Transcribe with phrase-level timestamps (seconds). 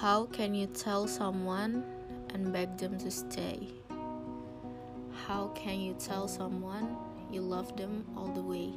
[0.00, 1.84] How can you tell someone
[2.32, 3.68] and beg them to stay?
[5.26, 6.96] How can you tell someone
[7.30, 8.72] you love them all the way?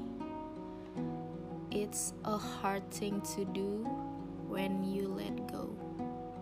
[1.72, 3.88] It's a hard thing to do
[4.50, 5.74] when you let go.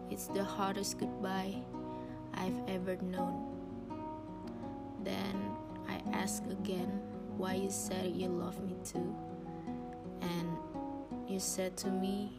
[0.09, 1.57] It's the hardest goodbye
[2.33, 3.53] I've ever known.
[5.03, 5.53] Then
[5.87, 6.89] I ask again
[7.37, 9.15] why you said you love me too.
[10.21, 10.57] And
[11.27, 12.31] you said to me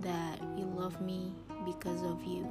[0.00, 1.32] that you love me
[1.64, 2.48] because of you.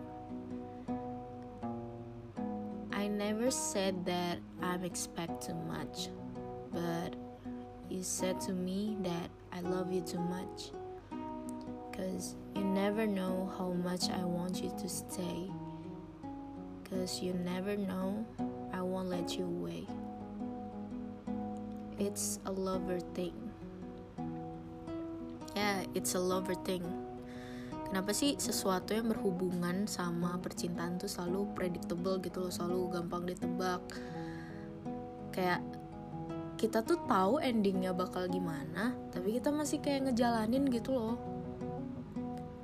[2.91, 6.09] I never said that I'm expect too much,
[6.71, 7.15] but
[7.89, 10.71] you said to me that I love you too much.
[11.91, 15.51] Cause you never know how much I want you to stay.
[16.89, 18.25] Cause you never know
[18.71, 19.85] I won't let you away.
[21.99, 23.33] It's a lover thing.
[25.55, 27.02] Yeah, it's a lover thing.
[27.93, 33.85] Kenapa sih sesuatu yang berhubungan sama percintaan tuh selalu predictable gitu loh, selalu gampang ditebak.
[35.29, 35.61] Kayak
[36.57, 41.21] kita tuh tahu endingnya bakal gimana, tapi kita masih kayak ngejalanin gitu loh.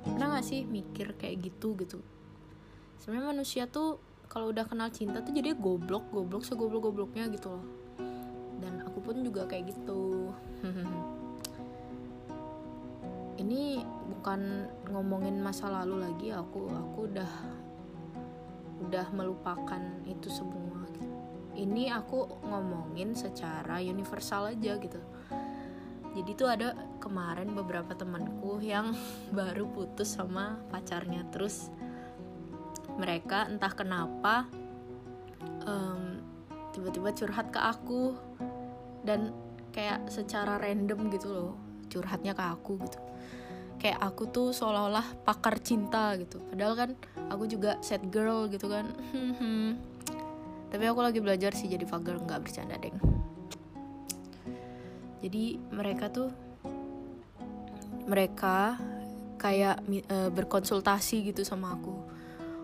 [0.02, 2.02] Pernah gak sih mikir kayak gitu gitu?
[2.98, 7.64] Sebenarnya manusia tuh kalau udah kenal cinta tuh jadi goblok, goblok segoblok gobloknya gitu loh.
[8.58, 10.19] Dan aku pun juga kayak gitu.
[14.20, 17.32] Bukan ngomongin masa lalu lagi aku aku udah
[18.84, 20.84] udah melupakan itu semua.
[21.56, 25.00] Ini aku ngomongin secara universal aja gitu.
[26.12, 28.92] Jadi tuh ada kemarin beberapa temanku yang
[29.40, 31.24] baru putus sama pacarnya.
[31.32, 31.72] Terus
[33.00, 34.44] mereka entah kenapa
[35.64, 36.20] um,
[36.76, 38.20] tiba-tiba curhat ke aku.
[39.00, 39.32] Dan
[39.72, 41.52] kayak secara random gitu loh
[41.88, 43.00] curhatnya ke aku gitu
[43.80, 46.36] kayak aku tuh seolah-olah pakar cinta gitu.
[46.52, 46.90] Padahal kan
[47.32, 48.92] aku juga sad girl gitu kan.
[50.70, 53.00] Tapi aku lagi belajar sih jadi fagel nggak bercanda deng.
[55.24, 56.28] Jadi mereka tuh
[58.04, 58.76] mereka
[59.40, 61.96] kayak e, berkonsultasi gitu sama aku.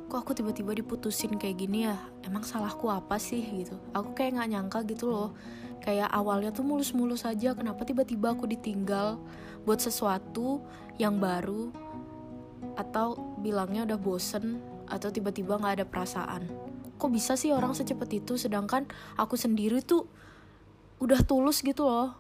[0.07, 1.99] Kok aku tiba-tiba diputusin kayak gini ya?
[2.23, 3.75] Emang salahku apa sih gitu?
[3.97, 5.35] Aku kayak nggak nyangka gitu loh.
[5.83, 9.19] Kayak awalnya tuh mulus-mulus aja kenapa tiba-tiba aku ditinggal
[9.67, 10.63] buat sesuatu
[10.97, 11.73] yang baru
[12.77, 16.49] atau bilangnya udah bosen atau tiba-tiba nggak ada perasaan.
[16.97, 18.41] Kok bisa sih orang secepat itu?
[18.41, 18.89] Sedangkan
[19.21, 20.09] aku sendiri tuh
[20.97, 22.17] udah tulus gitu loh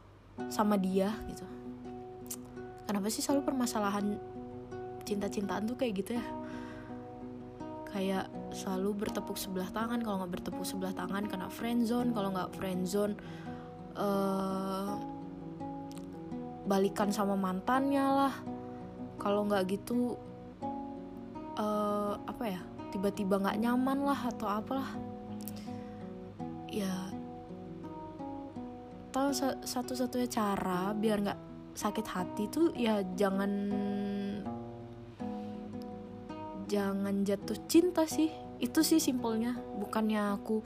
[0.52, 1.44] sama dia gitu.
[2.84, 4.20] Kenapa sih selalu permasalahan
[5.08, 6.24] cinta-cintaan tuh kayak gitu ya?
[7.96, 10.04] Kayak selalu bertepuk sebelah tangan.
[10.04, 13.16] Kalau nggak bertepuk sebelah tangan kena friendzone kalau nggak friendzone
[13.96, 15.00] uh,
[16.66, 18.34] balikan sama mantannya lah
[19.26, 20.14] kalau nggak gitu
[21.58, 22.62] uh, apa ya
[22.94, 24.94] tiba-tiba nggak nyaman lah atau apalah.
[26.70, 27.10] Ya
[29.10, 29.34] tahu
[29.66, 31.40] satu-satunya cara biar nggak
[31.74, 33.50] sakit hati tuh ya jangan
[36.70, 38.30] jangan jatuh cinta sih.
[38.62, 40.62] Itu sih simpelnya bukannya aku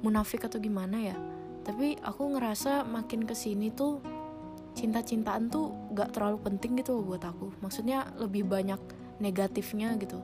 [0.00, 1.16] munafik atau gimana ya.
[1.60, 4.00] Tapi aku ngerasa makin ke sini tuh
[4.72, 7.52] cinta-cintaan tuh gak terlalu penting gitu loh buat aku.
[7.60, 8.80] Maksudnya lebih banyak
[9.20, 10.18] negatifnya gitu.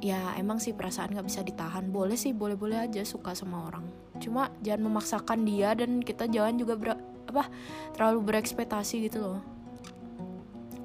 [0.00, 1.92] Ya emang sih perasaan gak bisa ditahan.
[1.92, 3.84] Boleh sih boleh-boleh aja suka sama orang.
[4.20, 6.96] Cuma jangan memaksakan dia dan kita jangan juga ber,
[7.28, 7.48] apa
[7.96, 9.40] terlalu berekspektasi gitu loh.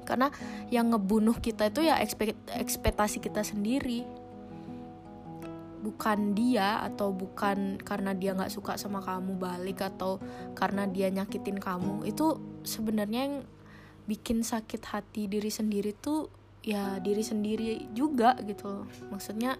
[0.06, 0.30] Karena
[0.70, 1.98] yang ngebunuh kita itu ya
[2.54, 4.06] ekspektasi kita sendiri
[5.86, 10.18] bukan dia atau bukan karena dia nggak suka sama kamu balik atau
[10.58, 13.36] karena dia nyakitin kamu itu sebenarnya yang
[14.10, 16.26] bikin sakit hati diri sendiri tuh
[16.66, 19.54] ya diri sendiri juga gitu maksudnya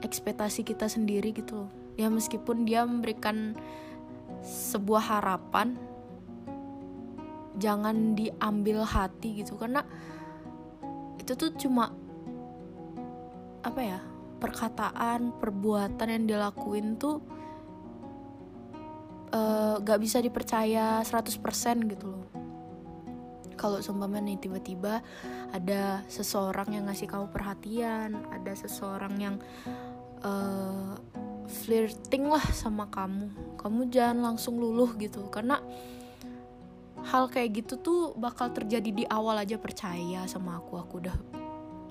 [0.00, 1.68] ekspektasi kita sendiri gitu
[2.00, 3.52] ya meskipun dia memberikan
[4.44, 5.76] sebuah harapan
[7.56, 9.56] jangan diambil hati gitu.
[9.56, 9.82] Karena
[11.16, 11.90] itu tuh cuma
[13.64, 13.98] apa ya
[14.36, 17.20] perkataan perbuatan yang dilakuin tuh
[19.32, 22.26] uh, gak bisa dipercaya 100% gitu loh.
[23.56, 25.00] Kalau seumpama nih tiba-tiba
[25.48, 29.36] ada seseorang yang ngasih kamu perhatian ada seseorang yang
[30.20, 30.92] uh,
[31.48, 35.24] flirting lah sama kamu kamu jangan langsung luluh gitu.
[35.32, 35.56] Karena
[37.06, 41.16] hal kayak gitu tuh bakal terjadi di awal aja percaya sama aku aku udah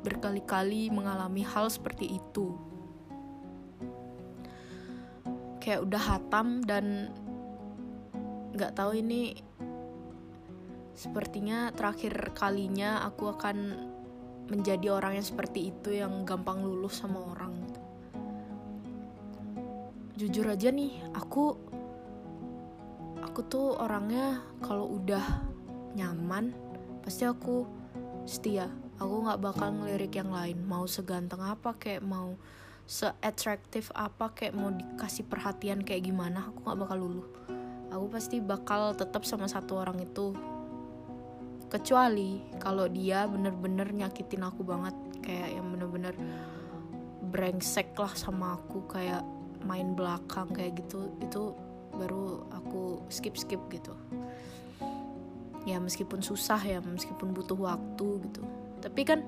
[0.05, 2.53] berkali-kali mengalami hal seperti itu.
[5.57, 7.09] Kayak udah hatam dan
[8.53, 9.33] nggak tahu ini
[10.93, 13.57] sepertinya terakhir kalinya aku akan
[14.45, 17.57] menjadi orang yang seperti itu yang gampang luluh sama orang.
[20.15, 21.57] Jujur aja nih aku
[23.25, 25.25] aku tuh orangnya kalau udah
[25.97, 26.55] nyaman
[27.03, 27.67] pasti aku
[28.23, 30.57] setia aku nggak bakal ngelirik yang lain.
[30.63, 32.36] Mau seganteng apa kayak mau
[32.86, 37.27] se-attractive apa kayak mau dikasih perhatian kayak gimana aku nggak bakal luluh.
[37.92, 40.36] Aku pasti bakal tetap sama satu orang itu.
[41.65, 44.95] Kecuali kalau dia bener-bener nyakitin aku banget
[45.25, 46.13] kayak yang bener-bener
[47.33, 49.25] brengsek lah sama aku kayak
[49.65, 51.51] main belakang kayak gitu itu
[51.98, 53.98] baru aku skip skip gitu.
[55.65, 58.45] Ya meskipun susah ya meskipun butuh waktu gitu
[58.85, 59.25] tapi kan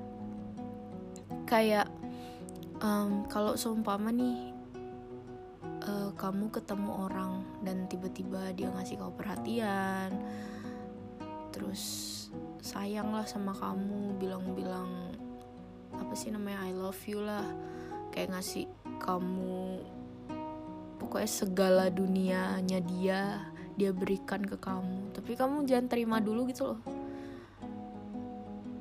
[1.49, 1.89] kayak
[2.77, 4.53] um, kalau seumpama nih
[5.81, 10.13] uh, kamu ketemu orang dan tiba-tiba dia ngasih kau perhatian
[11.49, 12.13] terus
[12.61, 15.17] sayang lah sama kamu bilang-bilang
[15.97, 17.49] apa sih namanya I love you lah
[18.13, 18.69] kayak ngasih
[19.01, 19.81] kamu
[21.01, 25.13] pokoknya segala dunianya dia dia berikan ke kamu.
[25.13, 26.96] Tapi kamu jangan terima dulu gitu loh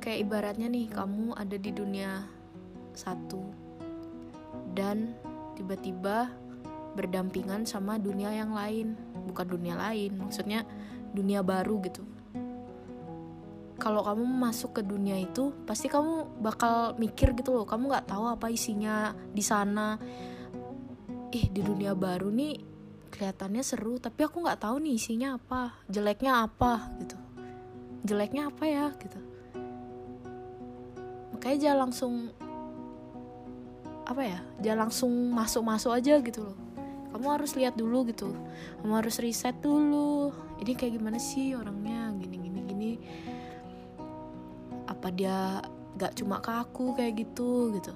[0.06, 2.22] kayak ibaratnya nih kamu ada di dunia
[2.94, 3.42] satu
[4.70, 5.18] dan
[5.58, 6.30] tiba-tiba
[6.94, 8.94] berdampingan sama dunia yang lain.
[9.26, 10.62] Bukan dunia lain maksudnya
[11.10, 12.06] dunia baru gitu.
[13.82, 18.30] Kalau kamu masuk ke dunia itu pasti kamu bakal mikir gitu loh kamu nggak tahu
[18.30, 19.98] apa isinya di sana.
[21.34, 22.62] Ih di dunia baru nih
[23.10, 27.18] kelihatannya seru tapi aku nggak tahu nih isinya apa jeleknya apa gitu.
[28.06, 29.25] Jeleknya apa ya gitu
[31.46, 32.14] makanya jangan langsung
[34.02, 36.58] apa ya jangan langsung masuk-masuk aja gitu loh.
[37.14, 38.34] Kamu harus lihat dulu gitu.
[38.82, 40.34] Kamu harus riset dulu.
[40.58, 42.10] Ini kayak gimana sih orangnya?
[42.18, 42.92] Gini gini gini.
[44.90, 45.62] Apa dia
[45.94, 47.94] gak cuma ke aku kayak gitu gitu.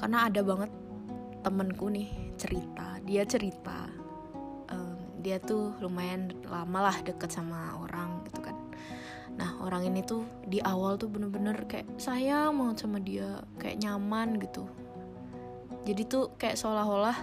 [0.00, 0.72] Karena ada banget
[1.44, 2.96] temenku nih cerita.
[3.04, 3.92] Dia cerita
[4.72, 8.40] um, dia tuh lumayan lama lah deket sama orang gitu
[9.36, 14.40] nah orang ini tuh di awal tuh bener-bener kayak sayang banget sama dia kayak nyaman
[14.40, 14.64] gitu.
[15.86, 17.18] Jadi tuh kayak seolah-olah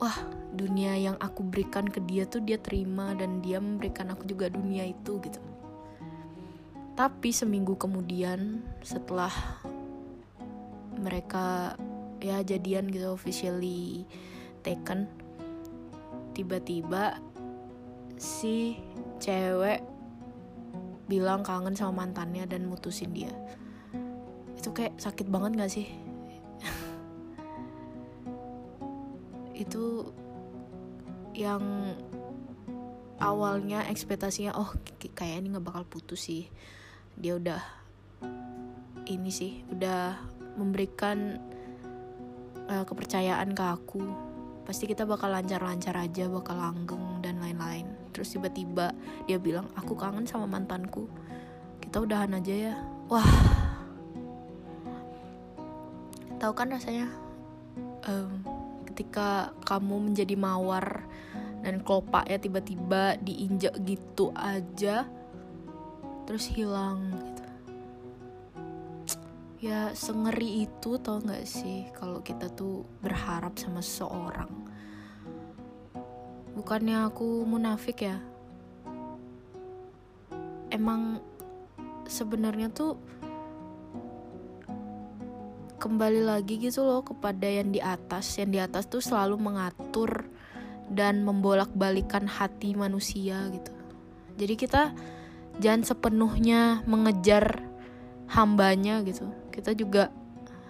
[0.00, 0.18] wah
[0.52, 4.84] dunia yang aku berikan ke dia tuh dia terima dan dia memberikan aku juga dunia
[4.88, 5.40] itu gitu.
[6.98, 9.32] Tapi seminggu kemudian setelah
[11.00, 11.78] mereka
[12.20, 14.04] ya jadian gitu officially
[14.60, 15.08] taken
[16.36, 17.16] tiba-tiba
[18.20, 18.76] si
[19.16, 19.80] cewek
[21.10, 23.34] bilang kangen sama mantannya dan mutusin dia.
[24.54, 25.90] Itu kayak sakit banget gak sih?
[29.66, 30.14] Itu
[31.34, 31.98] yang
[33.18, 34.70] awalnya ekspektasinya oh
[35.12, 36.46] kayak ini nggak bakal putus sih.
[37.18, 37.60] Dia udah
[39.10, 40.14] ini sih udah
[40.54, 41.42] memberikan
[42.70, 44.02] uh, kepercayaan ke aku.
[44.62, 47.89] Pasti kita bakal lancar-lancar aja bakal langgeng dan lain-lain
[48.20, 48.92] terus tiba-tiba
[49.24, 51.08] dia bilang aku kangen sama mantanku.
[51.80, 52.74] Kita udahan aja ya.
[53.08, 53.24] Wah.
[56.36, 57.08] Tahu kan rasanya?
[58.04, 58.44] Um,
[58.92, 61.08] ketika kamu menjadi mawar
[61.64, 65.08] dan kelopak ya tiba-tiba diinjak gitu aja
[66.28, 67.44] terus hilang gitu.
[69.64, 74.69] Ya sengeri itu tau gak sih kalau kita tuh berharap sama seseorang
[76.60, 78.20] bukannya aku munafik ya?
[80.68, 81.24] Emang
[82.04, 83.00] sebenarnya tuh
[85.80, 88.36] kembali lagi gitu loh kepada yang di atas.
[88.36, 90.28] Yang di atas tuh selalu mengatur
[90.92, 93.72] dan membolak-balikan hati manusia gitu.
[94.36, 94.92] Jadi kita
[95.64, 97.64] jangan sepenuhnya mengejar
[98.36, 99.32] hambanya gitu.
[99.48, 100.12] Kita juga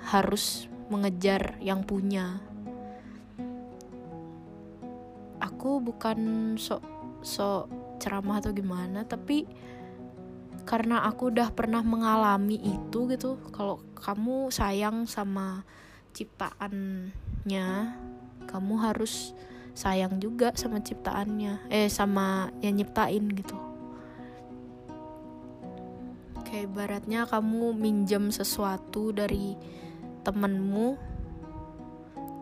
[0.06, 2.38] harus mengejar yang punya
[5.60, 6.80] aku bukan sok
[7.20, 7.68] sok
[8.00, 9.44] ceramah atau gimana tapi
[10.64, 15.68] karena aku udah pernah mengalami itu gitu kalau kamu sayang sama
[16.16, 17.68] ciptaannya
[18.48, 19.36] kamu harus
[19.76, 23.60] sayang juga sama ciptaannya eh sama yang nyiptain gitu.
[26.48, 29.60] Kayak ibaratnya kamu minjem sesuatu dari
[30.24, 30.96] temenmu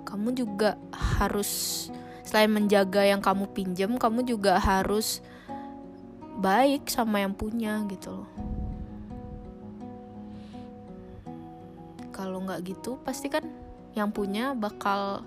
[0.06, 1.90] kamu juga harus
[2.28, 5.24] selain menjaga yang kamu pinjam kamu juga harus
[6.44, 8.30] baik sama yang punya gitu loh.
[12.12, 13.48] Kalau nggak gitu pasti kan
[13.96, 15.24] yang punya bakal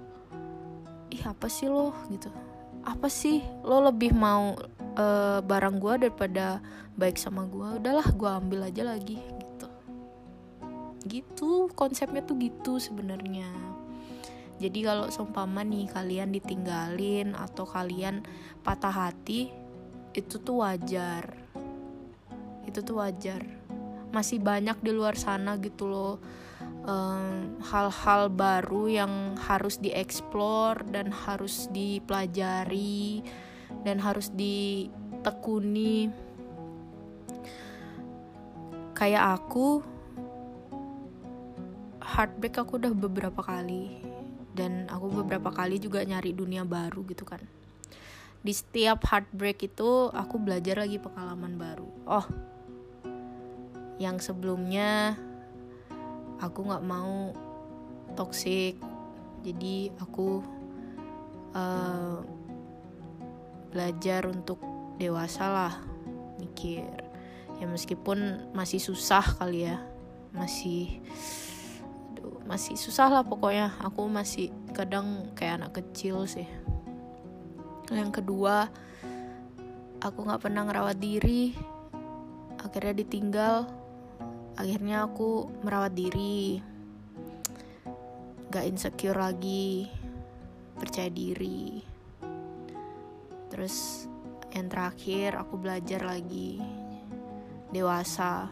[1.10, 1.90] ih apa sih lo?
[2.14, 2.30] gitu.
[2.86, 3.42] Apa sih?
[3.66, 4.54] Lo lebih mau
[4.94, 6.62] uh, barang gue daripada
[6.94, 9.68] baik sama gue udahlah gue ambil aja lagi gitu.
[11.10, 13.71] Gitu konsepnya tuh gitu sebenarnya
[14.62, 18.22] jadi kalau seumpama nih kalian ditinggalin atau kalian
[18.62, 19.50] patah hati
[20.14, 21.34] itu tuh wajar.
[22.70, 23.42] Itu tuh wajar.
[24.14, 26.22] Masih banyak di luar sana gitu loh
[27.62, 33.22] hal-hal um, baru yang harus dieksplor dan harus dipelajari
[33.86, 36.10] dan harus ditekuni.
[38.98, 39.82] Kayak aku
[42.02, 44.01] heartbreak aku udah beberapa kali
[44.62, 47.42] dan aku beberapa kali juga nyari dunia baru gitu kan.
[48.46, 51.90] Di setiap heartbreak itu aku belajar lagi pengalaman baru.
[52.06, 52.26] Oh
[53.98, 55.18] yang sebelumnya
[56.38, 57.34] aku nggak mau
[58.14, 58.78] toxic.
[59.42, 60.46] Jadi aku
[61.58, 62.22] uh,
[63.74, 64.62] belajar untuk
[65.02, 65.74] dewasa lah
[66.38, 66.86] mikir.
[67.58, 69.82] Ya meskipun masih susah kali ya
[70.34, 71.02] masih
[72.52, 73.72] masih susah lah pokoknya.
[73.80, 76.44] Aku masih kadang kayak anak kecil sih.
[77.88, 78.68] Yang kedua
[80.04, 81.56] aku nggak pernah ngerawat diri.
[82.60, 83.72] Akhirnya ditinggal.
[84.60, 86.60] Akhirnya aku merawat diri.
[88.52, 89.88] Gak insecure lagi.
[90.76, 91.80] Percaya diri.
[93.48, 94.06] Terus
[94.52, 96.60] yang terakhir aku belajar lagi.
[97.72, 98.52] Dewasa.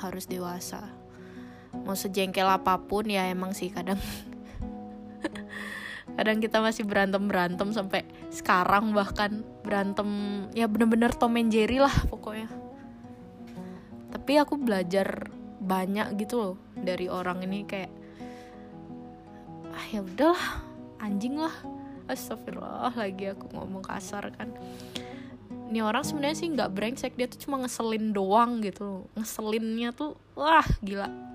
[0.00, 0.97] Harus dewasa
[1.72, 3.98] mau sejengkel apa pun ya emang sih kadang.
[6.18, 10.08] Kadang kita masih berantem berantem sampai sekarang bahkan berantem
[10.50, 12.50] ya bener-bener Tom and Jerry lah pokoknya.
[14.10, 15.30] Tapi aku belajar
[15.62, 17.92] banyak gitu loh dari orang ini kayak
[19.70, 20.44] ah ya udahlah
[20.98, 21.54] anjing lah.
[22.10, 24.50] Astagfirullah lagi aku ngomong kasar kan.
[25.70, 30.64] Ini orang sebenarnya sih nggak brengsek dia tuh cuma ngeselin doang gitu ngeselinnya tuh wah
[30.80, 31.27] gila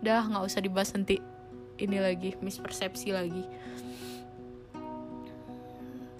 [0.00, 1.20] udah nggak usah dibahas nanti.
[1.80, 3.44] Ini lagi mispersepsi lagi.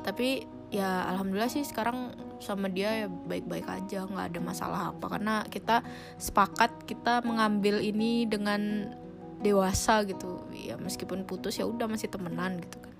[0.00, 5.06] Tapi ya alhamdulillah sih sekarang sama dia ya baik-baik aja nggak ada masalah apa.
[5.12, 5.84] Karena kita
[6.16, 8.92] sepakat kita mengambil ini dengan
[9.44, 10.40] dewasa gitu.
[10.56, 12.96] Ya meskipun putus ya udah masih temenan gitu kan.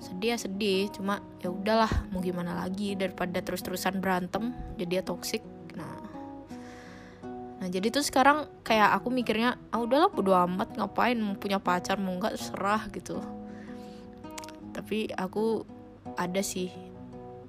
[0.00, 5.42] Sedih ya sedih cuma ya udahlah mau gimana lagi daripada terus-terusan berantem jadi dia toksik
[5.74, 6.05] nah
[7.66, 11.18] nah jadi tuh sekarang kayak aku mikirnya ah udahlah bodo amat ngapain?
[11.18, 13.18] Mau punya pacar mau nggak serah gitu.
[14.70, 15.66] Tapi aku
[16.14, 16.70] ada sih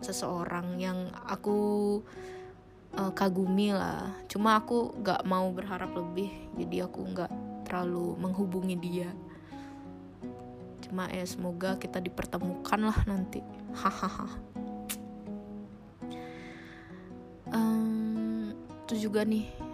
[0.01, 2.01] seseorang yang aku
[2.97, 4.09] uh, kagumi lah.
[4.25, 7.31] Cuma aku nggak mau berharap lebih jadi aku nggak
[7.69, 9.13] terlalu menghubungi dia.
[10.81, 13.45] Cuma ya semoga kita dipertemukan lah nanti.
[13.77, 14.33] Hahaha.
[17.53, 19.66] Um, itu juga nih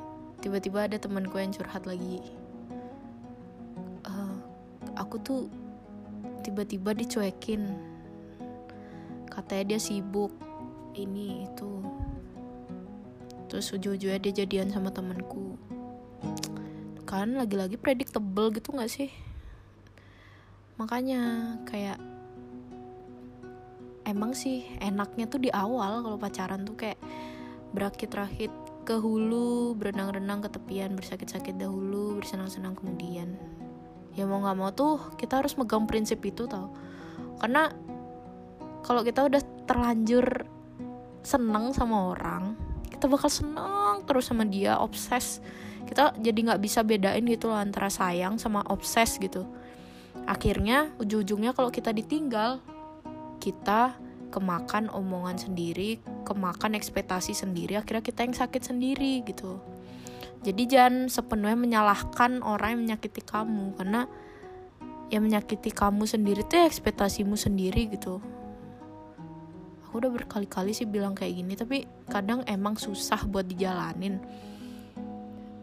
[0.44, 2.20] tiba-tiba ada temanku yang curhat lagi.
[4.04, 4.36] Uh,
[5.00, 5.48] aku tuh
[6.44, 7.72] tiba-tiba dicuekin.
[9.32, 10.36] Katanya dia sibuk
[11.00, 11.80] ini itu.
[13.48, 15.56] Terus ujung-ujungnya dia jadian sama temanku.
[17.08, 19.16] Kan lagi-lagi predictable gitu gak sih?
[20.76, 22.04] Makanya kayak
[24.04, 27.00] emang sih enaknya tuh di awal kalau pacaran tuh kayak
[27.72, 28.52] berakit-rakit
[28.84, 33.40] ke hulu berenang-renang ke tepian bersakit-sakit dahulu bersenang-senang kemudian.
[34.14, 36.70] Ya mau nggak mau tuh kita harus megang prinsip itu tau.
[37.40, 37.72] Karena
[38.84, 40.46] kalau kita udah terlanjur
[41.24, 42.74] seneng sama orang
[43.04, 45.44] kita bakal seneng terus sama dia obses.
[45.84, 49.44] Kita jadi nggak bisa bedain gitu loh antara sayang sama obses gitu.
[50.24, 52.64] Akhirnya ujung-ujungnya kalau kita ditinggal
[53.44, 54.00] kita
[54.34, 59.62] kemakan omongan sendiri kemakan ekspektasi sendiri akhirnya kita yang sakit sendiri gitu.
[60.44, 64.10] Jadi jangan sepenuhnya menyalahkan orang yang menyakiti kamu karena
[65.08, 68.20] yang menyakiti kamu sendiri tuh ekspektasimu sendiri gitu.
[69.88, 71.78] Aku udah berkali-kali sih bilang kayak gini tapi
[72.12, 74.20] kadang emang susah buat dijalanin.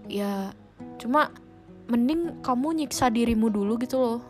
[0.09, 0.55] Ya
[0.97, 1.35] cuma
[1.91, 4.21] mending kamu nyiksa dirimu dulu gitu loh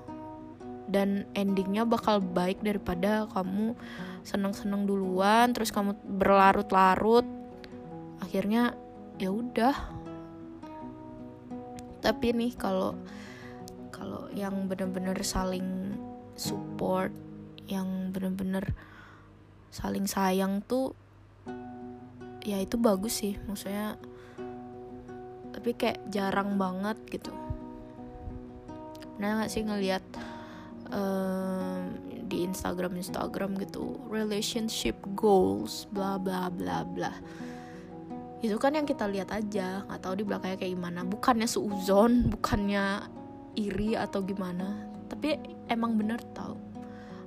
[0.90, 3.78] dan endingnya bakal baik daripada kamu
[4.26, 7.25] seneng-seneng duluan terus kamu berlarut-larut.
[8.20, 8.75] Akhirnya
[9.16, 9.76] ya udah.
[12.02, 12.99] Tapi nih kalau
[13.94, 15.94] kalau yang bener-bener saling
[16.35, 17.12] support
[17.70, 18.75] yang bener-bener
[19.70, 20.99] saling sayang tuh
[22.42, 23.94] ya itu bagus sih maksudnya.
[25.54, 27.30] Tapi kayak jarang banget gitu.
[29.20, 30.00] Pernah gak sih ngelihat
[32.30, 33.99] di Instagram Instagram gitu.
[34.06, 37.11] Relationship goals bla bla bla bla.
[38.40, 39.85] Itu kan yang kita lihat aja.
[39.85, 41.00] Nggak tahu di belakangnya kayak gimana.
[41.04, 43.04] Bukannya seuzon bukannya
[43.59, 44.88] iri atau gimana.
[45.11, 45.37] Tapi
[45.68, 46.56] emang bener tau.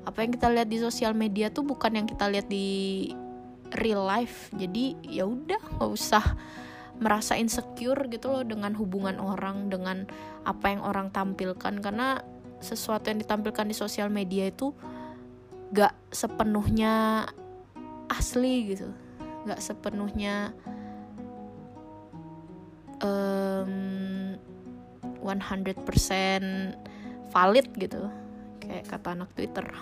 [0.04, 3.08] Apa yang kita lihat di sosial media tuh bukan yang kita lihat di
[3.78, 4.50] real life.
[4.58, 6.26] Jadi ya udah nggak usah
[6.98, 10.10] merasa insecure gitu loh dengan hubungan orang dengan
[10.48, 11.78] apa yang orang tampilkan.
[11.78, 12.20] Karena
[12.64, 14.72] sesuatu yang ditampilkan di sosial media itu
[15.76, 17.28] gak sepenuhnya
[18.08, 18.90] asli gitu.
[19.44, 20.56] Gak sepenuhnya
[23.04, 24.40] um,
[25.20, 25.84] 100%
[27.32, 28.08] valid gitu.
[28.64, 29.68] Kayak kata anak Twitter.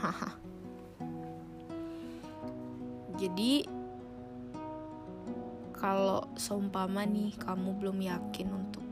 [3.21, 3.69] Jadi
[5.77, 8.85] kalau seumpama nih kamu belum yakin untuk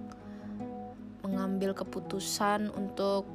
[1.21, 3.29] mengambil keputusan untuk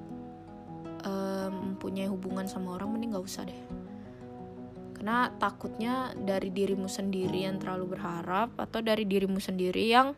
[1.05, 3.61] um, mempunyai hubungan sama orang mending gak usah deh.
[4.97, 10.17] Karena takutnya dari dirimu sendiri yang terlalu berharap atau dari dirimu sendiri yang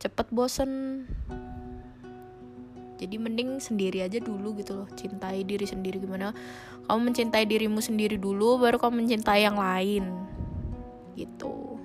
[0.00, 1.04] cepet bosen.
[2.98, 6.34] Jadi mending sendiri aja dulu gitu loh cintai diri sendiri gimana.
[6.88, 10.08] Kamu mencintai dirimu sendiri dulu baru kamu mencintai yang lain.
[11.14, 11.78] Gitu.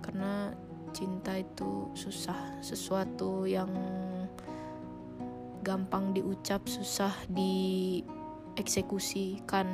[0.00, 0.54] Karena
[0.96, 3.68] cinta itu susah sesuatu yang
[5.60, 9.66] gampang diucap susah dieksekusikan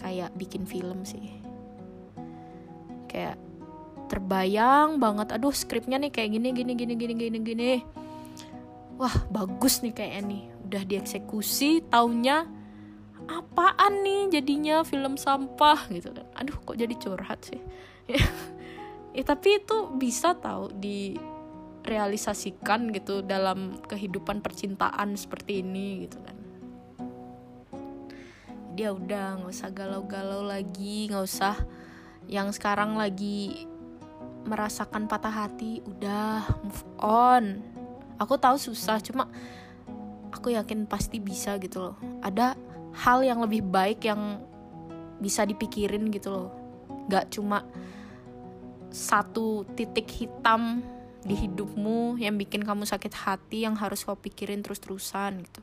[0.00, 1.30] kayak bikin film sih.
[3.08, 3.38] Kayak
[4.12, 5.32] terbayang banget.
[5.32, 7.80] Aduh skripnya nih kayak gini gini gini gini gini gini.
[9.00, 10.42] Wah bagus nih kayaknya nih.
[10.68, 12.44] Udah dieksekusi taunya
[13.24, 16.28] apaan nih jadinya film sampah gitu kan.
[16.36, 17.60] Aduh kok jadi curhat sih?
[19.14, 20.74] Ya tapi itu bisa tahu
[21.84, 26.36] direalisasikan gitu dalam kehidupan percintaan seperti ini gitu kan.
[28.74, 31.54] Dia ya udah nggak usah galau-galau lagi nggak usah
[32.26, 33.68] yang sekarang lagi
[34.48, 37.60] merasakan patah hati udah move on.
[38.16, 39.28] Aku tahu susah cuma
[40.32, 41.96] aku yakin pasti bisa gitu loh.
[42.24, 42.56] Ada
[43.04, 44.40] hal yang lebih baik yang
[45.20, 46.50] bisa dipikirin gitu loh.
[47.12, 47.60] Nggak cuma
[48.88, 50.93] satu titik hitam
[51.24, 55.60] di hidupmu yang bikin kamu sakit hati yang harus kau pikirin terus-terusan gitu.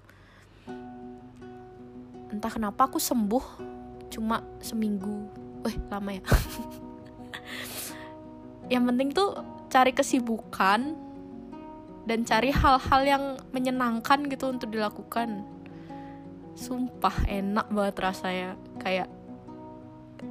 [2.34, 3.46] Entah kenapa aku sembuh
[4.10, 5.30] cuma seminggu.
[5.62, 6.26] Weh lama ya.
[8.74, 9.30] Yang penting tuh
[9.70, 10.98] cari kesibukan
[12.08, 15.44] dan cari hal-hal yang menyenangkan gitu untuk dilakukan.
[16.56, 18.50] Sumpah enak banget rasanya.
[18.82, 19.12] Kayak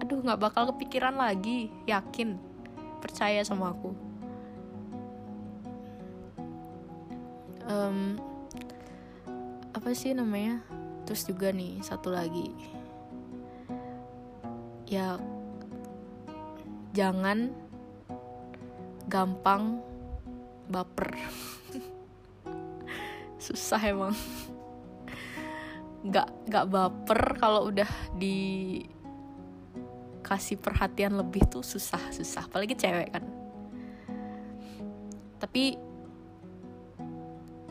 [0.03, 1.69] aduh nggak bakal kepikiran lagi.
[1.85, 2.41] Yakin?
[3.05, 4.10] Percaya sama aku
[7.69, 8.17] um,
[9.75, 10.61] apa sih namanya?
[11.05, 12.53] Terus juga nih satu lagi.
[14.87, 15.19] Ya
[16.95, 17.55] jangan
[19.11, 19.83] gampang
[20.71, 21.19] baper.
[23.45, 24.15] Susah emang.
[26.07, 28.89] Nggak nggak baper kalau udah dikasih
[30.63, 32.47] perhatian lebih tuh susah susah.
[32.47, 33.27] Apalagi cewek kan.
[35.41, 35.90] Tapi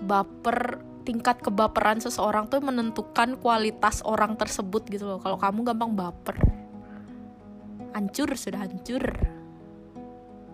[0.04, 5.20] baper tingkat kebaperan seseorang tuh menentukan kualitas orang tersebut gitu loh.
[5.20, 6.38] Kalau kamu gampang baper
[7.94, 9.02] hancur sudah hancur.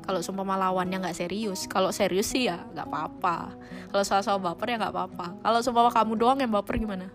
[0.05, 3.57] Kalau sumpah lawannya nggak serius kalau serius sih ya nggak apa-apa.
[3.89, 5.27] Kalau sama-sama baper ya nggak apa-apa.
[5.41, 7.09] Kalau sumpah kamu doang yang baper gimana?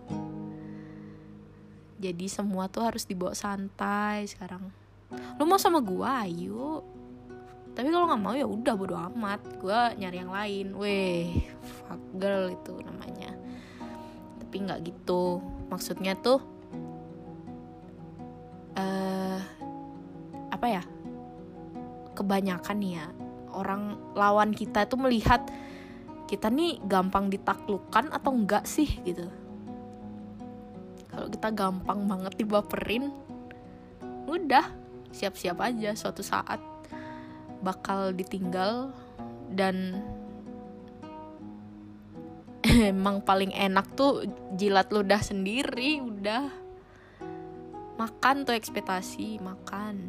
[2.00, 4.72] Jadi semua tuh harus dibawa santai sekarang.
[5.38, 6.26] Lu mau sama gua?
[6.26, 6.82] Ayo
[7.70, 9.40] tapi kalau nggak mau ya udah bodo amat.
[9.62, 10.66] Gua nyari yang lain.
[10.74, 13.30] Weh fuck girl itu namanya.
[14.42, 15.38] Tapi nggak gitu.
[15.70, 16.42] Maksudnya tuh
[18.74, 19.40] eh uh,
[20.50, 20.82] apa ya?
[22.14, 23.06] Kebanyakan ya
[23.54, 25.42] orang lawan kita tuh melihat
[26.30, 29.26] kita nih gampang ditaklukkan atau enggak sih gitu.
[31.10, 33.10] Kalau kita gampang banget dibaperin
[34.30, 34.70] udah
[35.10, 36.62] siap-siap aja suatu saat
[37.60, 38.92] bakal ditinggal
[39.52, 40.00] dan
[42.92, 46.48] emang paling enak tuh jilat ludah sendiri udah.
[47.96, 50.08] Makan tuh ekspektasi makan.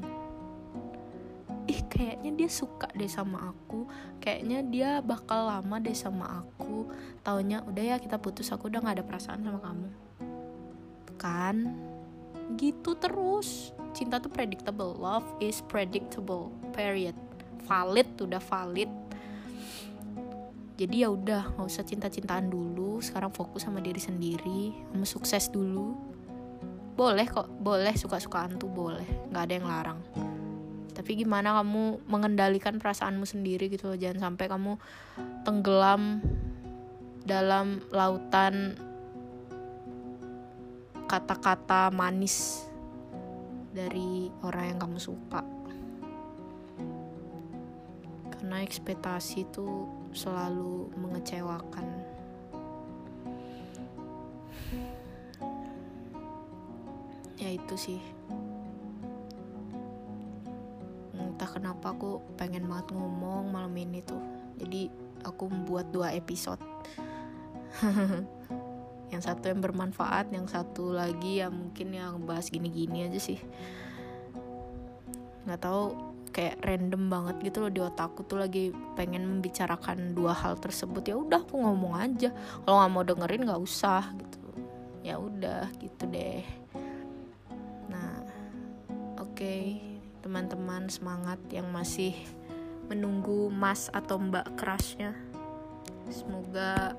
[1.67, 3.87] Ih kayaknya dia suka deh sama aku.
[4.23, 6.87] Kayaknya dia bakal lama deh sama aku.
[7.23, 9.89] Taunya udah ya kita putus aku udah gak ada perasaan sama kamu.
[11.19, 11.55] Kan?
[12.55, 13.75] Gitu terus.
[13.91, 14.95] Cinta tuh predictable.
[14.95, 17.15] Love is predictable period
[17.65, 18.91] valid udah valid.
[20.81, 25.93] Jadi ya udah nggak usah cinta-cintaan dulu sekarang fokus sama diri sendiri sama sukses dulu.
[26.97, 29.99] Boleh kok boleh suka-sukaan tuh boleh nggak ada yang larang.
[30.91, 34.73] Tapi gimana kamu mengendalikan perasaanmu sendiri gitu loh jangan sampai kamu
[35.45, 36.21] tenggelam
[37.25, 38.73] dalam lautan
[41.05, 42.65] kata-kata manis
[43.71, 45.60] dari orang yang kamu suka
[48.41, 49.85] karena ekspektasi itu
[50.17, 51.85] selalu mengecewakan.
[57.37, 58.01] Ya itu sih.
[61.13, 64.17] Entah kenapa aku pengen banget ngomong malam ini tuh.
[64.57, 64.89] Jadi
[65.21, 66.65] aku membuat dua episode.
[69.13, 73.37] Yang satu yang bermanfaat yang satu lagi ya mungkin yang bahas gini-gini aja sih.
[75.43, 80.55] Nggak tahu kayak random banget gitu loh di otakku tuh lagi pengen membicarakan dua hal
[80.57, 81.03] tersebut.
[81.03, 82.31] Ya udah aku ngomong aja.
[82.63, 84.39] Kalau nggak mau dengerin nggak usah gitu.
[85.03, 86.43] Ya udah gitu deh.
[87.91, 88.23] Nah
[89.19, 89.91] oke okay
[90.21, 92.13] teman-teman semangat yang masih
[92.85, 95.17] menunggu mas atau mbak kerasnya.
[96.07, 96.93] Semoga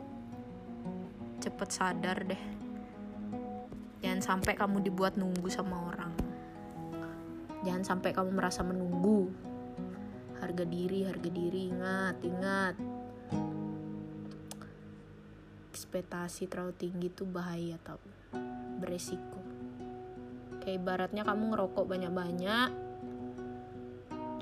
[1.39, 2.43] cepet sadar deh.
[4.03, 6.22] Jangan sampai kamu dibuat nunggu sama orang
[7.63, 9.31] jangan sampai kamu merasa menunggu.
[10.43, 11.71] Harga diri harga diri.
[11.71, 12.75] Ingat ingat.
[15.73, 18.03] Ekspektasi terlalu tinggi tuh bahaya tau.
[18.83, 19.41] Beresiko.
[20.63, 22.71] Kayak ibaratnya kamu ngerokok banyak-banyak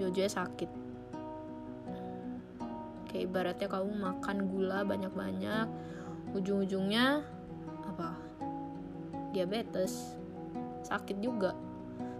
[0.00, 0.70] Jojo sakit.
[3.12, 5.68] Kayak ibaratnya kamu makan gula banyak-banyak
[6.33, 7.20] ujung-ujungnya
[7.85, 8.16] apa?
[9.37, 10.16] Diabetes.
[10.80, 11.52] Sakit juga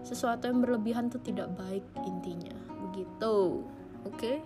[0.01, 2.53] sesuatu yang berlebihan tuh tidak baik intinya
[2.89, 3.65] begitu
[4.05, 4.37] oke okay?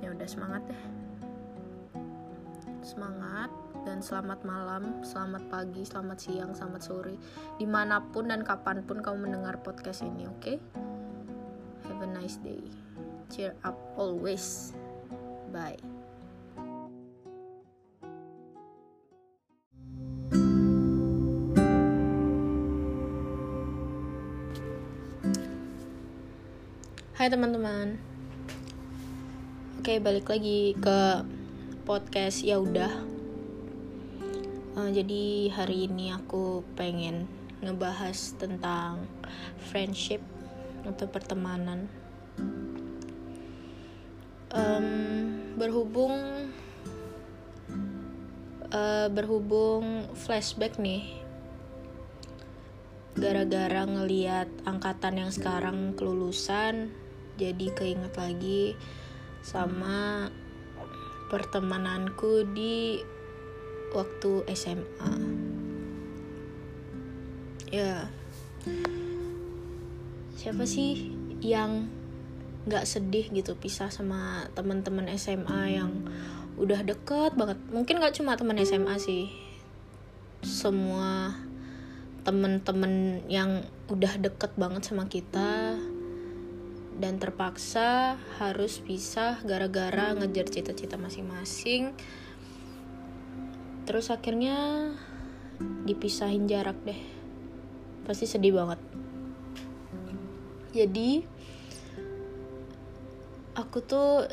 [0.00, 0.82] ya udah semangat deh
[2.82, 3.50] semangat
[3.82, 7.16] dan selamat malam, selamat pagi, selamat siang, selamat sore,
[7.58, 10.38] di mana pun dan kapan pun kamu mendengar podcast ini, oke?
[10.38, 10.56] Okay?
[11.90, 12.62] Have a nice day.
[13.30, 14.70] Cheer up always.
[15.50, 16.01] Bye.
[27.22, 28.02] Hai teman-teman.
[29.78, 31.22] Oke, balik lagi ke
[31.86, 32.90] podcast ya udah.
[34.74, 37.30] Uh, jadi hari ini aku pengen
[37.62, 39.06] ngebahas tentang
[39.70, 40.18] friendship
[40.82, 41.86] atau pertemanan
[44.50, 44.90] um,
[45.54, 46.50] berhubung
[48.74, 51.22] uh, berhubung flashback nih
[53.14, 56.90] gara-gara ngeliat angkatan yang sekarang kelulusan
[57.40, 58.76] jadi keinget lagi
[59.42, 60.28] sama
[61.32, 63.00] pertemananku di
[63.92, 65.12] waktu SMA
[67.72, 68.04] ya.
[70.36, 71.08] Siapa sih
[71.40, 71.88] yang
[72.68, 76.04] nggak sedih gitu pisah sama teman-teman SMA yang
[76.60, 77.58] udah deket banget?
[77.72, 79.32] Mungkin nggak cuma teman SMA sih.
[80.44, 81.32] Semua
[82.22, 85.74] temen-temen yang udah deket banget sama kita
[87.00, 91.96] dan terpaksa harus pisah gara-gara ngejar cita-cita masing-masing.
[93.88, 94.90] Terus akhirnya
[95.88, 97.00] dipisahin jarak deh.
[98.04, 98.80] Pasti sedih banget.
[100.72, 101.20] Jadi
[103.52, 104.24] aku tuh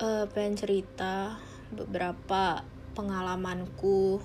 [0.00, 1.36] uh, pengen cerita
[1.68, 2.64] beberapa
[2.96, 4.20] pengalamanku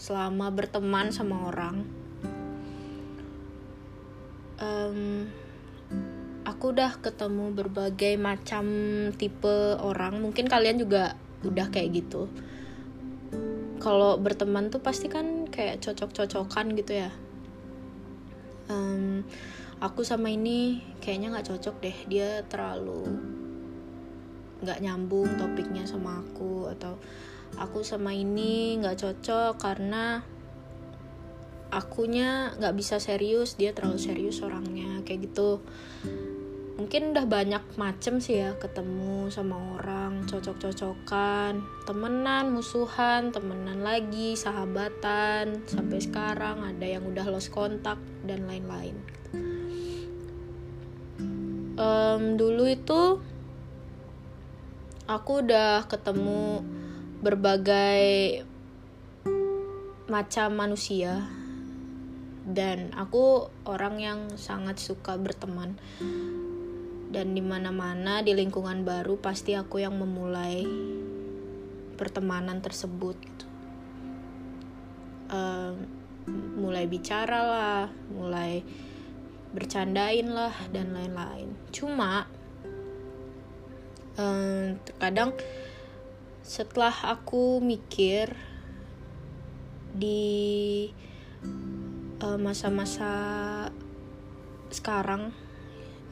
[0.00, 1.76] selama berteman sama orang.
[4.56, 5.28] Um,
[6.46, 8.64] aku udah ketemu berbagai macam
[9.18, 10.22] tipe orang.
[10.22, 12.30] Mungkin kalian juga udah kayak gitu.
[13.82, 17.10] Kalau berteman tuh pasti kan kayak cocok-cocokan gitu ya.
[18.70, 19.26] Um,
[19.82, 21.98] aku sama ini kayaknya nggak cocok deh.
[22.06, 23.02] Dia terlalu
[24.62, 26.96] nggak nyambung topiknya sama aku atau
[27.60, 30.22] aku sama ini nggak cocok karena
[31.74, 33.58] akunya nggak bisa serius.
[33.58, 35.62] Dia terlalu serius orangnya kayak gitu
[36.76, 45.64] mungkin udah banyak macem sih ya ketemu sama orang cocok-cocokan temenan musuhan temenan lagi sahabatan
[45.64, 47.96] sampai sekarang ada yang udah lost kontak
[48.28, 48.92] dan lain-lain.
[51.76, 53.20] Um, dulu itu
[55.08, 56.60] aku udah ketemu
[57.24, 58.04] berbagai
[60.12, 61.24] macam manusia
[62.46, 65.74] dan aku orang yang sangat suka berteman
[67.10, 70.66] dan di mana-mana di lingkungan baru pasti aku yang memulai
[71.96, 73.16] pertemanan tersebut
[75.30, 75.72] uh,
[76.58, 78.66] mulai bicara lah mulai
[79.56, 81.48] bercandain lah dan lain-lain.
[81.72, 82.28] Cuma
[84.20, 85.32] uh, terkadang
[86.44, 88.30] setelah aku mikir
[89.96, 90.92] di
[92.20, 93.66] eh, masa-masa uh,
[94.68, 95.32] sekarang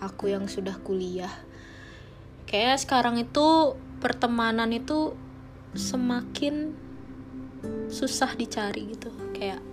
[0.04, 1.32] aku yang sudah kuliah.
[2.44, 5.16] Kayak sekarang itu pertemanan itu
[5.72, 6.76] semakin
[7.88, 9.08] susah dicari gitu.
[9.32, 9.64] Kayak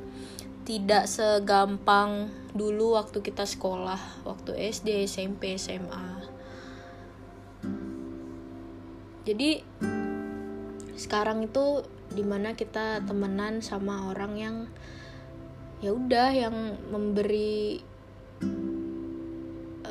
[0.64, 6.28] tidak segampang dulu waktu kita sekolah waktu SD SMP SMA
[9.24, 9.64] jadi
[11.00, 14.56] sekarang itu di mana kita temenan sama orang yang
[15.80, 17.82] ya udah yang memberi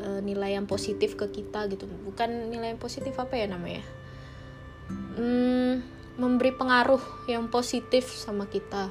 [0.00, 1.84] uh, nilai yang positif ke kita gitu.
[1.86, 3.84] Bukan nilai yang positif apa ya namanya?
[4.90, 5.84] Hmm,
[6.16, 8.90] memberi pengaruh yang positif sama kita.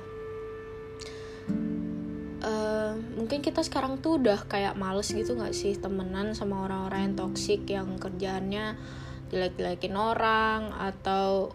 [2.39, 7.15] Uh, mungkin kita sekarang tuh udah kayak males gitu nggak sih temenan sama orang-orang yang
[7.19, 8.80] toksik yang kerjaannya
[9.28, 11.52] jelek-jelekin orang atau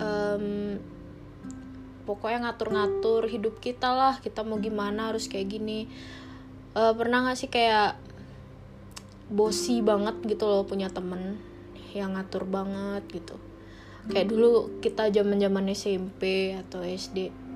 [0.00, 0.80] um,
[2.08, 5.92] pokoknya ngatur-ngatur hidup kita lah kita mau gimana harus kayak gini.
[6.72, 8.07] Uh, pernah gak sih kayak
[9.28, 11.36] bosi banget gitu loh punya temen
[11.92, 13.36] yang ngatur banget gitu.
[14.08, 17.48] Kayak dulu kita zaman zaman SMP atau SD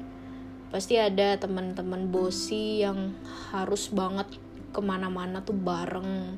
[0.73, 3.13] pasti ada teman-teman bosi yang
[3.53, 4.29] harus banget
[4.73, 6.37] ke mana-mana tuh bareng.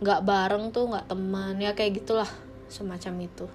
[0.00, 2.28] Nggak bareng tuh nggak teman ya kayak gitulah
[2.68, 3.46] semacam itu.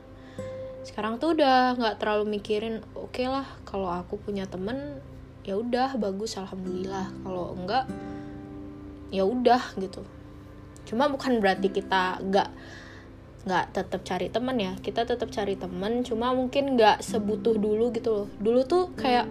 [0.85, 5.01] Sekarang tuh udah nggak terlalu mikirin oke okay lah kalau aku punya temen
[5.45, 7.13] ya udah bagus alhamdulillah.
[7.21, 7.85] Kalau enggak
[9.13, 10.01] ya udah gitu
[10.85, 12.49] cuma bukan berarti kita nggak
[13.45, 14.73] nggak tetap cari temen ya.
[14.81, 18.27] Kita tetap cari temen cuma mungkin nggak sebutuh dulu gitu loh.
[18.41, 19.29] Dulu tuh kayak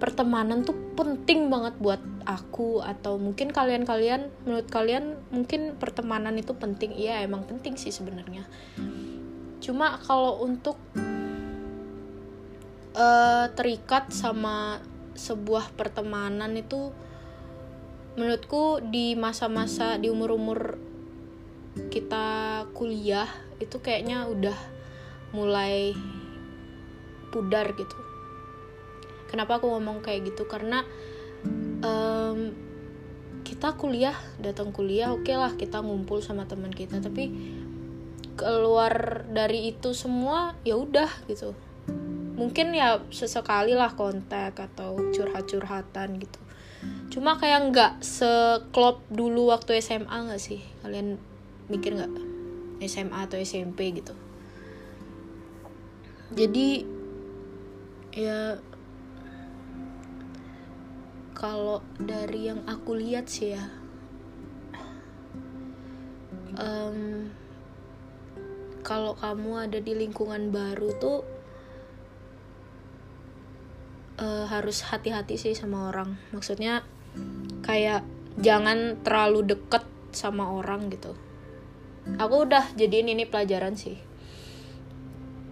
[0.00, 6.96] pertemanan tuh penting banget buat aku atau mungkin kalian-kalian menurut kalian mungkin pertemanan itu penting.
[6.96, 8.48] Iya emang penting sih sebenarnya.
[9.62, 10.80] Cuma kalau untuk
[12.96, 14.80] uh, terikat sama
[15.12, 16.88] sebuah pertemanan itu
[18.12, 20.76] menurutku di masa-masa di umur-umur
[21.88, 24.58] kita kuliah itu kayaknya udah
[25.32, 25.96] mulai
[27.32, 27.96] pudar gitu.
[29.32, 30.44] Kenapa aku ngomong kayak gitu?
[30.44, 30.84] Karena
[31.80, 32.52] um,
[33.40, 37.00] kita kuliah datang kuliah oke okay lah kita ngumpul sama teman kita.
[37.00, 37.32] Tapi
[38.36, 41.56] keluar dari itu semua ya udah gitu.
[42.36, 46.41] Mungkin ya sesekali lah kontak atau curhat-curhatan gitu
[47.12, 50.64] cuma kayak nggak seklop dulu waktu SMA nggak sih?
[50.80, 51.20] Kalian
[51.68, 52.12] mikir nggak?
[52.88, 54.16] SMA atau SMP gitu.
[56.32, 56.88] Jadi
[58.12, 58.56] ya
[61.32, 63.64] kalau dari yang aku lihat sih ya
[66.58, 67.28] um,
[68.82, 71.26] kalau kamu ada di lingkungan baru tuh
[74.22, 76.14] uh, harus hati-hati sih sama orang.
[76.30, 76.86] Maksudnya
[77.66, 78.06] kayak
[78.38, 79.82] jangan terlalu deket
[80.14, 81.18] sama orang gitu.
[82.22, 83.98] Aku udah jadiin ini pelajaran sih.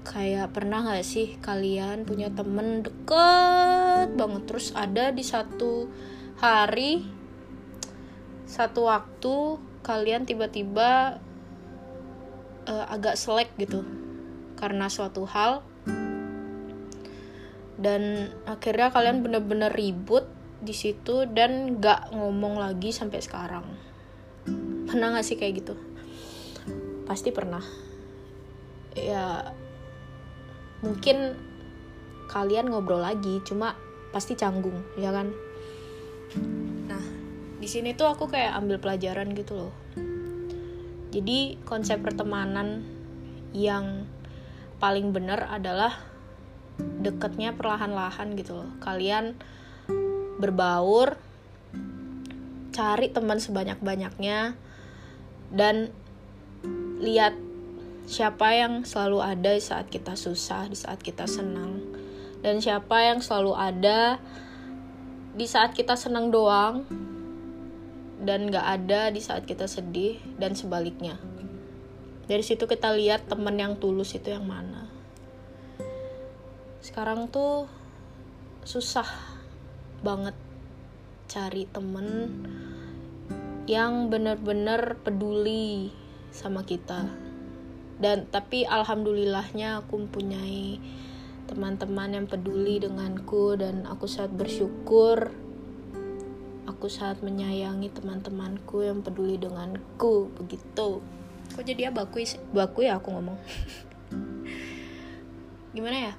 [0.07, 5.87] Kayak pernah gak sih kalian punya temen deket banget terus ada di satu
[6.41, 7.05] hari
[8.49, 11.21] satu waktu kalian tiba-tiba
[12.67, 13.87] uh, agak selek gitu
[14.59, 15.63] karena suatu hal
[17.81, 20.29] dan akhirnya kalian bener-bener ribut
[20.61, 23.64] di situ dan gak ngomong lagi sampai sekarang.
[24.85, 25.75] Pernah gak sih kayak gitu?
[27.09, 27.64] Pasti pernah.
[28.93, 29.57] Ya
[30.85, 31.37] mungkin
[32.29, 33.75] kalian ngobrol lagi cuma
[34.12, 35.33] pasti canggung ya kan?
[36.87, 37.05] Nah
[37.57, 39.73] di sini tuh aku kayak ambil pelajaran gitu loh.
[41.11, 42.85] Jadi konsep pertemanan
[43.57, 44.05] yang
[44.79, 46.10] paling benar adalah
[47.01, 48.71] deketnya perlahan-lahan gitu loh.
[48.81, 49.37] Kalian
[50.40, 51.16] berbaur,
[52.73, 54.57] cari teman sebanyak-banyaknya
[55.53, 55.93] dan
[57.01, 57.37] lihat
[58.11, 62.01] siapa yang selalu ada di saat kita susah, di saat kita senang
[62.40, 64.19] dan siapa yang selalu ada
[65.37, 66.85] di saat kita senang doang
[68.21, 71.16] dan gak ada di saat kita sedih dan sebaliknya
[72.27, 74.89] dari situ kita lihat temen yang tulus itu yang mana
[76.81, 77.69] sekarang tuh
[78.64, 79.05] susah
[80.01, 80.33] banget
[81.29, 82.33] cari temen
[83.69, 85.93] yang bener-bener peduli
[86.33, 87.05] sama kita.
[88.01, 90.81] Dan tapi alhamdulillahnya aku mempunyai
[91.45, 95.37] teman-teman yang peduli denganku dan aku sangat bersyukur.
[96.64, 101.05] Aku sangat menyayangi teman-temanku yang peduli denganku begitu.
[101.53, 102.25] Kok jadi ya bakui
[102.57, 103.37] bakui ya aku ngomong.
[105.77, 106.14] Gimana ya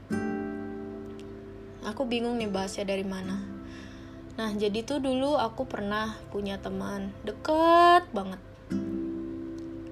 [1.81, 3.41] aku bingung nih bahasnya dari mana.
[4.37, 7.13] Nah jadi tuh dulu aku pernah punya teman.
[7.25, 8.41] Deket banget.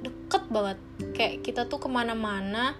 [0.06, 0.78] Deket banget.
[1.18, 2.78] Kayak kita tuh ke mana-mana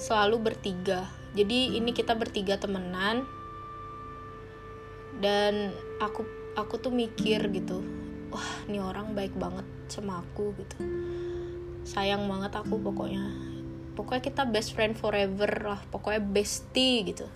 [0.00, 1.08] selalu bertiga.
[1.36, 3.28] Jadi ini kita bertiga temenan.
[5.20, 6.24] Dan aku
[6.56, 7.84] aku tuh mikir gitu
[8.30, 10.76] wah ini orang baik banget sama aku gitu.
[11.84, 13.26] Sayang banget aku pokoknya.
[13.98, 15.80] Pokoknya kita best friend forever lah.
[15.92, 17.28] Pokoknya bestie gitu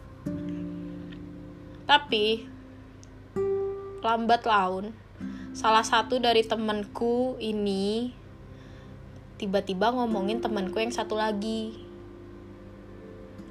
[1.85, 2.49] tapi
[4.05, 4.93] lambat laun
[5.55, 8.11] salah satu dari temenku ini
[9.35, 11.77] tiba-tiba ngomongin temanku yang satu lagi.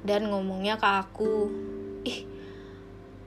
[0.04, 1.48] Dan ngomongnya ke aku
[2.04, 2.28] ih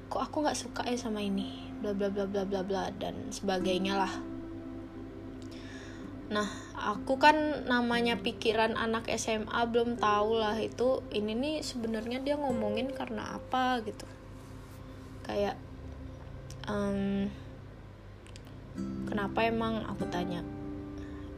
[0.07, 1.73] kok aku nggak suka ya sama ini?
[1.81, 4.13] Bla bla bla bla bla bla dan sebagainya lah.
[6.29, 12.37] Nah aku kan namanya pikiran anak SMA belum tahu lah itu ini nih sebenarnya dia
[12.37, 14.05] ngomongin karena apa gitu
[15.27, 15.55] kayak
[16.65, 17.27] um,
[19.05, 20.41] kenapa emang aku tanya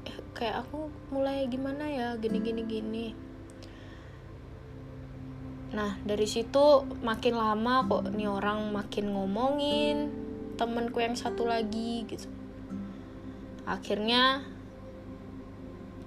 [0.05, 3.07] eh, kayak aku mulai gimana ya gini gini gini
[5.69, 10.09] Nah dari situ makin lama kok nih orang makin ngomongin
[10.57, 12.25] temenku yang satu lagi gitu.
[13.69, 14.41] Akhirnya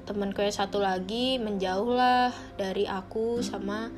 [0.03, 3.95] temenku yang satu lagi menjauh lah dari aku sama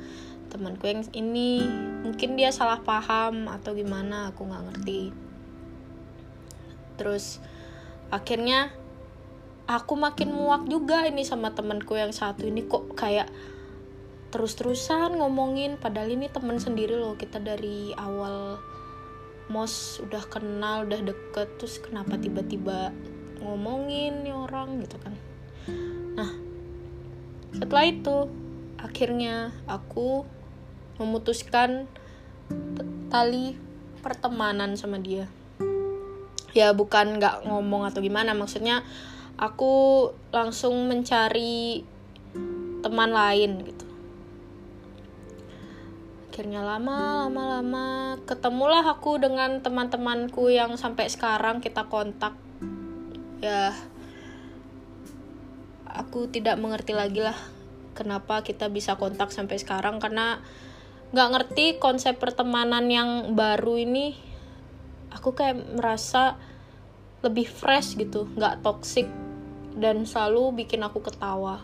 [0.49, 1.63] temanku yang ini.
[2.05, 5.01] Mungkin dia salah paham atau gimana aku nggak ngerti.
[6.95, 7.43] Terus
[8.13, 8.71] akhirnya
[9.65, 12.65] aku makin muak juga ini sama temanku yang satu ini.
[12.65, 13.29] Kok kayak
[14.29, 17.15] terus-terusan ngomongin padahal ini teman sendiri loh.
[17.15, 18.59] Kita dari awal
[19.45, 22.89] mos udah kenal udah deket terus kenapa tiba-tiba
[23.45, 25.13] ngomongin nih orang gitu kan.
[26.17, 26.31] Nah
[27.53, 28.17] setelah itu
[28.81, 30.27] akhirnya aku
[30.97, 31.89] memutuskan
[33.11, 33.55] tali
[34.05, 35.25] pertemanan sama dia.
[36.55, 38.85] Ya bukan nggak ngomong atau gimana maksudnya
[39.35, 41.83] aku langsung mencari
[42.85, 43.85] teman lain gitu.
[46.31, 47.87] Akhirnya lama lama lama
[48.27, 52.35] ketemulah aku dengan teman-temanku yang sampai sekarang kita kontak.
[53.43, 53.75] Ya
[55.95, 57.35] aku tidak mengerti lagi lah
[57.95, 60.43] kenapa kita bisa kontak sampai sekarang karena
[61.15, 64.19] nggak ngerti konsep pertemanan yang baru ini.
[65.15, 66.35] Aku kayak merasa
[67.23, 69.07] lebih fresh gitu nggak toxic
[69.79, 71.63] dan selalu bikin aku ketawa.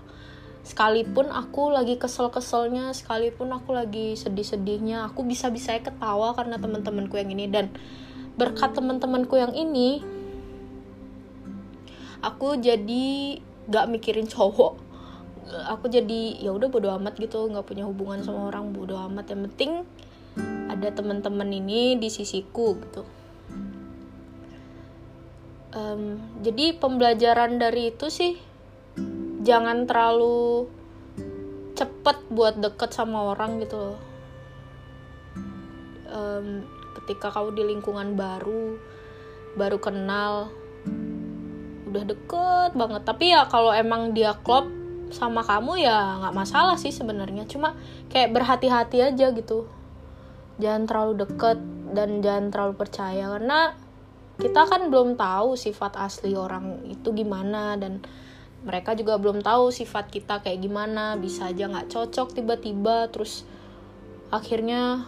[0.63, 7.51] Sekalipun aku lagi kesel-keselnya sekalipun aku lagi sedih-sedihnya aku bisa-bisa ketawa karena teman-temanku yang ini.
[7.51, 7.75] Dan
[8.39, 9.99] berkat teman-temanku yang ini
[12.23, 13.35] aku jadi
[13.67, 14.90] gak mikirin cowok
[15.49, 19.33] aku jadi ya udah bodo amat gitu nggak punya hubungan sama orang bodo amat.
[19.33, 19.71] Yang penting
[20.71, 23.03] ada teman-teman ini di sisiku gitu.
[25.71, 28.35] Um, jadi pembelajaran dari itu sih
[29.39, 30.67] jangan terlalu
[31.79, 33.99] cepet buat deket sama orang gitu loh.
[36.11, 36.67] Um,
[37.01, 38.75] ketika kamu di lingkungan baru
[39.55, 40.51] baru kenal
[41.87, 43.01] udah deket banget.
[43.03, 44.80] Tapi ya kalau emang dia klop
[45.11, 47.45] sama kamu ya nggak masalah sih sebenarnya.
[47.45, 47.75] Cuma
[48.09, 49.67] kayak berhati-hati aja gitu.
[50.57, 51.59] Jangan terlalu deket
[51.91, 53.25] dan jangan terlalu percaya.
[53.31, 53.75] Karena
[54.41, 58.01] kita kan belum tahu sifat asli orang itu gimana dan
[58.61, 61.19] mereka juga belum tahu sifat kita kayak gimana.
[61.19, 63.43] Bisa aja nggak cocok tiba-tiba terus
[64.31, 65.05] akhirnya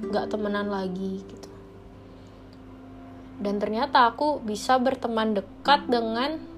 [0.00, 1.50] nggak temenan lagi gitu.
[3.36, 6.55] Dan ternyata aku bisa berteman dekat dengan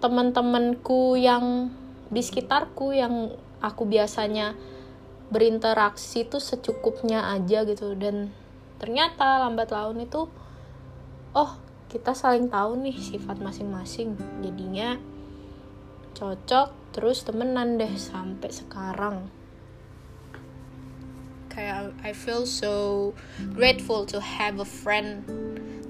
[0.00, 1.68] teman-temanku yang
[2.10, 4.56] di sekitarku yang aku biasanya
[5.30, 7.94] berinteraksi tuh secukupnya aja gitu.
[7.94, 8.32] Dan
[8.80, 10.26] ternyata lambat laun itu
[11.36, 11.50] oh
[11.92, 14.16] kita saling tahu nih sifat masing-masing.
[14.40, 14.96] Jadinya
[16.16, 19.28] cocok terus temenan deh sampai sekarang.
[21.52, 23.12] Kayak I feel so
[23.52, 25.28] grateful to have a friend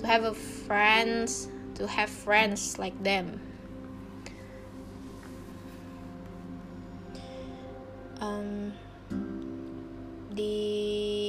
[0.00, 3.49] to have a friends to have friends like them
[8.20, 8.70] um,
[10.30, 11.28] di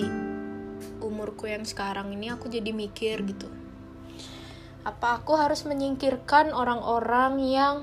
[1.02, 3.50] umurku yang sekarang ini aku jadi mikir gitu.
[4.86, 7.76] Apa aku harus menyingkirkan orang-orang yang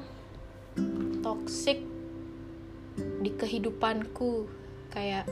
[1.25, 1.83] toksik
[2.97, 4.47] di kehidupanku?
[4.89, 5.29] Kayak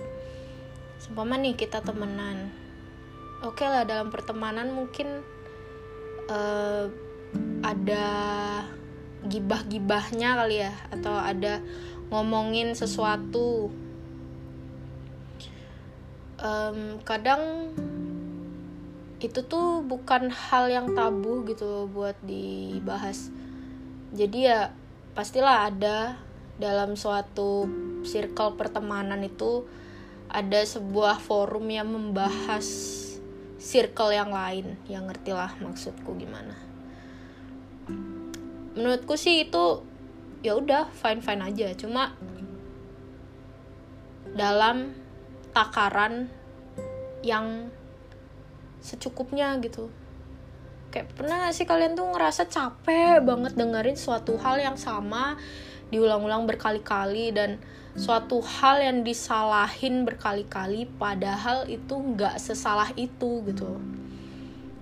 [0.98, 2.50] seumpama nih kita temenan.
[3.44, 5.22] Oke okay lah dalam pertemanan mungkin
[6.32, 6.88] uh,
[7.60, 8.06] ada
[9.26, 11.58] gibah-gibahnya kali ya atau ada
[12.11, 13.70] ngomongin sesuatu.
[16.36, 17.72] Um, kadang
[19.16, 23.32] itu tuh bukan hal yang tabu gitu buat dibahas.
[24.12, 24.70] Jadi ya
[25.16, 26.20] pastilah ada
[26.61, 27.64] dalam suatu
[28.04, 29.64] circle pertemanan itu
[30.28, 32.64] ada sebuah forum yang membahas
[33.57, 36.54] circle yang lain yang ngerti lah maksudku gimana.
[38.76, 39.80] Menurutku sih itu
[40.47, 41.74] ya udah fine fine aja.
[41.74, 42.14] Cuma
[44.30, 44.94] dalam
[45.51, 46.30] takaran
[47.26, 47.72] yang
[48.78, 49.90] secukupnya gitu.
[50.94, 55.34] Kayak pernah gak sih kalian tuh ngerasa capek banget dengerin suatu hal yang sama
[55.90, 57.59] diulang-ulang berkali-kali dan
[57.97, 63.80] suatu hal yang disalahin berkali-kali padahal itu nggak sesalah itu gitu.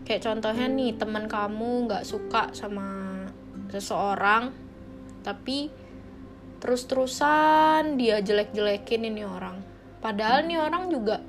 [0.04, 3.14] Kayak contohnya nih teman kamu nggak suka sama
[3.70, 4.63] seseorang
[5.24, 5.72] tapi
[6.60, 9.60] terus-terusan dia jelek-jelekin ini orang.
[10.04, 11.24] Padahal nih orang juga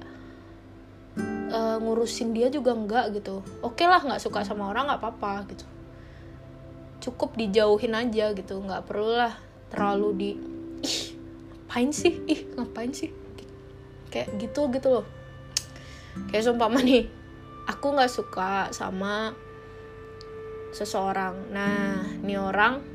[1.51, 3.39] uh, ngurusin dia juga enggak gitu.
[3.63, 5.65] Oke okay lah nggak suka sama orang nggak apa-apa gitu.
[7.09, 9.35] Cukup dijauhin aja gitu nggak perlu lah
[9.71, 10.29] terlalu di
[10.83, 11.03] ih
[11.67, 12.13] ngapain sih?
[12.27, 13.11] Ih ngapain sih?
[14.11, 15.05] Kayak gitu gitu loh.
[16.31, 17.11] Kayak sumpah nih
[17.67, 19.35] aku nggak suka sama
[20.71, 21.51] seseorang.
[21.51, 22.94] Nah ini orang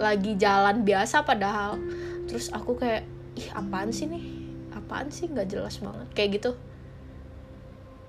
[0.00, 1.76] lagi jalan biasa padahal.
[2.24, 3.04] Terus aku kayak
[3.36, 4.24] ih apaan sih nih?
[4.72, 5.28] Apaan sih?
[5.28, 6.08] Nggak jelas banget.
[6.16, 6.50] Kayak gitu.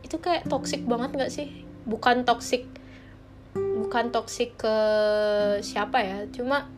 [0.07, 1.67] Itu kayak toxic banget nggak sih?
[1.83, 2.65] Bukan toxic
[3.51, 4.75] bukan toxic ke
[5.59, 6.71] siapa ya cuma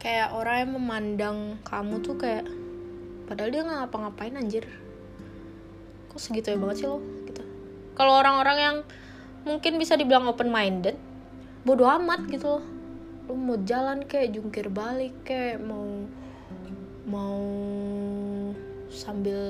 [0.00, 2.48] kayak orang yang memandang kamu tuh kayak
[3.28, 4.64] padahal dia nggak ngapa-ngapain anjir.
[6.08, 7.04] Kok segitu ya banget sih lo?
[7.28, 7.44] Gitu.
[7.92, 8.76] Kalau orang-orang yang
[9.42, 10.94] mungkin bisa dibilang open minded
[11.62, 12.64] bodoh amat gitu loh
[13.32, 16.04] lu mau jalan kayak jungkir balik kayak mau
[17.08, 17.40] mau
[18.92, 19.40] sambil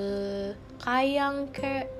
[0.79, 1.91] kayang kayak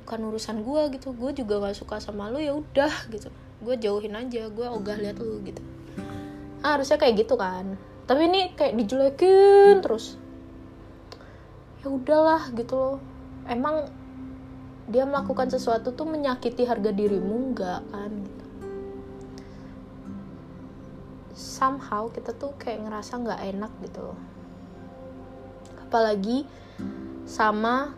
[0.00, 1.12] bukan urusan gue gitu.
[1.12, 3.28] Gue juga gak suka sama lu ya udah gitu.
[3.60, 5.60] Gue jauhin aja gue ogah liat lu gitu.
[6.64, 7.76] Ah, harusnya kayak gitu kan.
[8.08, 10.16] Tapi ini kayak dijelekin terus.
[11.84, 12.96] Ya udahlah gitu loh.
[13.44, 13.92] Emang
[14.88, 18.08] dia melakukan sesuatu tuh menyakiti harga dirimu enggak kan?
[18.24, 18.41] gitu.
[21.32, 24.20] Somehow kita tuh kayak ngerasa nggak enak gitu loh.
[25.88, 26.44] Apalagi
[27.24, 27.92] sama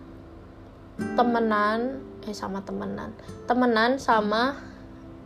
[1.19, 3.13] temenan eh sama temenan.
[3.45, 4.57] Temenan sama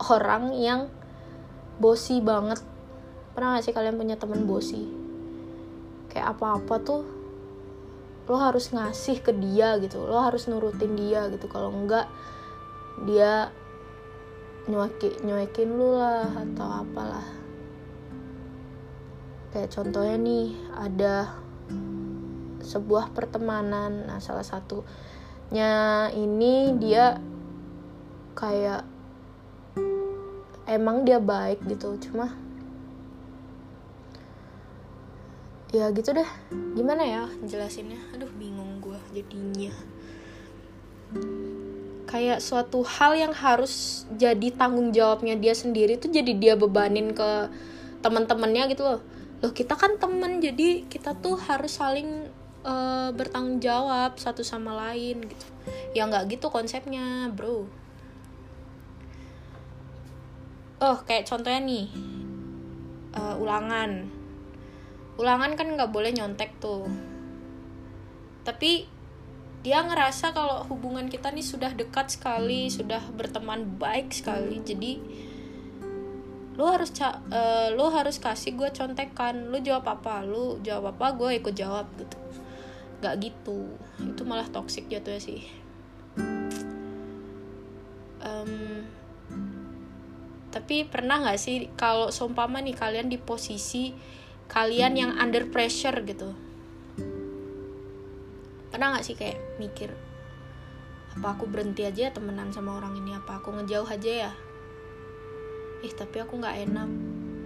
[0.01, 0.91] orang yang
[1.79, 2.59] bosi banget.
[3.31, 4.83] Pernah gak sih kalian punya temen bosi?
[6.11, 7.03] Kayak apa-apa tuh
[8.29, 11.49] lo harus ngasih ke dia gitu lo harus nurutin dia gitu.
[11.49, 12.05] Kalau enggak
[13.07, 13.49] dia
[14.69, 17.38] nyuekin nyuekin lu lah atau apalah
[19.49, 20.47] kayak contohnya nih
[20.77, 21.15] ada
[22.61, 24.05] sebuah pertemanan.
[24.05, 27.17] Nah salah satunya ini dia
[28.37, 28.85] kayak
[30.69, 32.37] emang dia baik gitu cuma
[35.73, 36.29] ya gitu deh.
[36.77, 37.97] Gimana ya jelasinnya?
[38.13, 39.73] Aduh bingung gue jadinya.
[42.09, 47.49] Kayak suatu hal yang harus jadi tanggung jawabnya dia sendiri tuh jadi dia bebanin ke
[48.01, 49.01] teman-temannya gitu loh
[49.39, 52.27] loh kita kan temen jadi kita tuh harus saling
[52.63, 55.45] uh, bertanggung jawab satu sama lain gitu.
[55.95, 57.67] Ya nggak gitu konsepnya bro.
[60.79, 61.87] Oh kayak contohnya nih
[63.15, 64.11] uh, ulangan.
[65.19, 66.87] Ulangan kan nggak boleh nyontek tuh.
[68.43, 68.87] Tapi
[69.59, 74.63] dia ngerasa kalau hubungan kita nih sudah dekat sekali sudah berteman baik sekali.
[74.63, 74.91] Jadi
[76.59, 79.47] lu harus ca uh, lu harus kasih gue contekan.
[79.47, 80.27] Lu jawab apa?
[80.27, 81.15] Lu jawab apa?
[81.15, 82.19] Gue ikut jawab gitu.
[82.99, 83.79] Nggak gitu.
[84.03, 85.47] Itu malah toxic jatuhnya sih.
[88.19, 88.83] Um,
[90.51, 93.95] tapi pernah nggak sih kalau seumpama nih kalian di posisi
[94.51, 96.35] kalian yang under pressure gitu?
[98.67, 99.95] Pernah nggak sih kayak mikir
[101.09, 103.15] apa aku berhenti aja temenan sama orang ini?
[103.15, 104.31] Apa aku ngejauh aja ya
[105.85, 106.89] eh tapi aku nggak enak.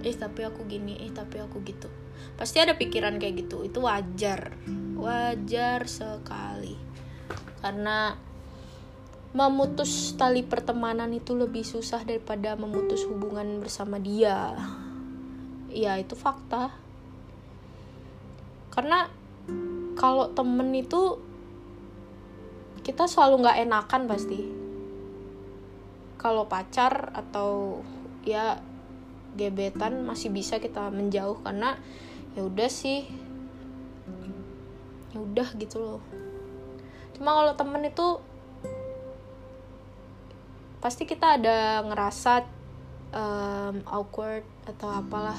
[0.04, 1.00] Eh tapi aku gini.
[1.02, 1.88] Eh tapi aku gitu.
[2.36, 3.64] Pasti ada pikiran kayak gitu.
[3.66, 4.58] Itu wajar.
[4.98, 6.76] Wajar sekali.
[7.62, 8.16] Karena
[9.34, 14.54] memutus tali pertemanan itu lebih susah daripada memutus hubungan bersama dia.
[15.74, 16.70] Ya itu fakta.
[18.70, 19.10] Karena
[19.98, 21.18] kalau temen itu
[22.84, 24.42] kita selalu nggak enakan pasti.
[26.20, 27.82] Kalau pacar atau
[28.24, 28.60] ya
[29.34, 31.76] gebetan masih bisa kita menjauh karena
[32.34, 33.06] ya udah sih.
[35.14, 36.02] Ya udah gitu loh.
[37.14, 38.18] Cuma kalau temen itu
[40.82, 42.44] pasti kita ada ngerasa
[43.14, 45.38] um, awkward atau apalah.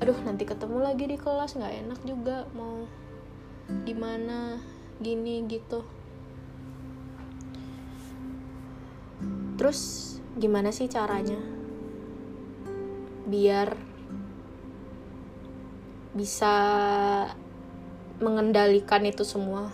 [0.00, 2.84] Aduh nanti ketemu lagi di kelas nggak enak juga mau
[3.84, 4.60] gimana
[5.00, 5.84] gini gitu.
[9.60, 9.80] Terus
[10.40, 11.59] gimana sih caranya
[13.30, 13.78] biar
[16.10, 16.54] bisa
[18.18, 19.70] mengendalikan itu semua.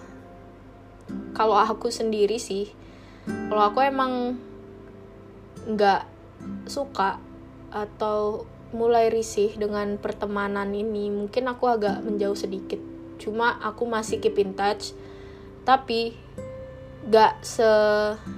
[1.32, 2.68] Kalau aku sendiri sih
[3.26, 4.38] kalau aku emang
[5.66, 6.06] nggak
[6.70, 7.18] suka
[7.74, 12.78] atau mulai risih dengan pertemanan ini mungkin aku agak menjauh sedikit.
[13.16, 14.92] Cuma aku masih keep in touch
[15.66, 16.14] tapi
[17.10, 18.30] gak sedekat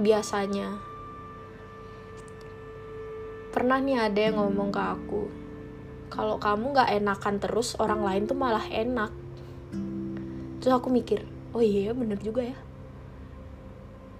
[0.00, 0.85] biasanya
[3.56, 5.46] pernah nih ada yang ngomong ke aku
[6.12, 9.08] kalau kamu gak enakan terus orang lain tuh malah enak.
[10.60, 11.24] Terus aku mikir
[11.56, 12.58] oh iya bener juga ya.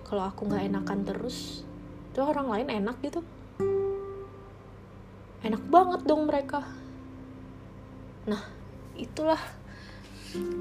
[0.09, 1.69] Kalau aku gak enakan terus
[2.17, 3.21] tuh orang lain enak gitu.
[5.45, 6.65] Enak banget dong mereka.
[8.25, 8.41] Nah
[8.97, 9.39] itulah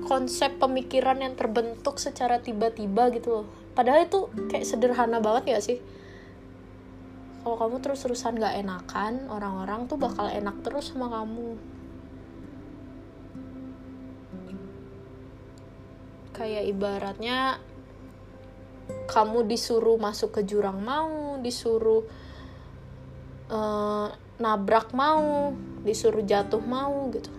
[0.03, 3.47] konsep pemikiran yang terbentuk secara tiba-tiba gitu loh.
[3.71, 5.79] Padahal itu kayak sederhana banget ya sih
[7.45, 11.53] kalau kamu terus-terusan gak enakan orang-orang tuh bakal enak terus sama kamu.
[16.33, 17.61] Kayak ibaratnya
[19.05, 22.01] kamu disuruh masuk ke jurang mau disuruh
[23.53, 24.09] uh,
[24.41, 25.53] nabrak mau
[25.85, 27.29] disuruh jatuh mau gitu.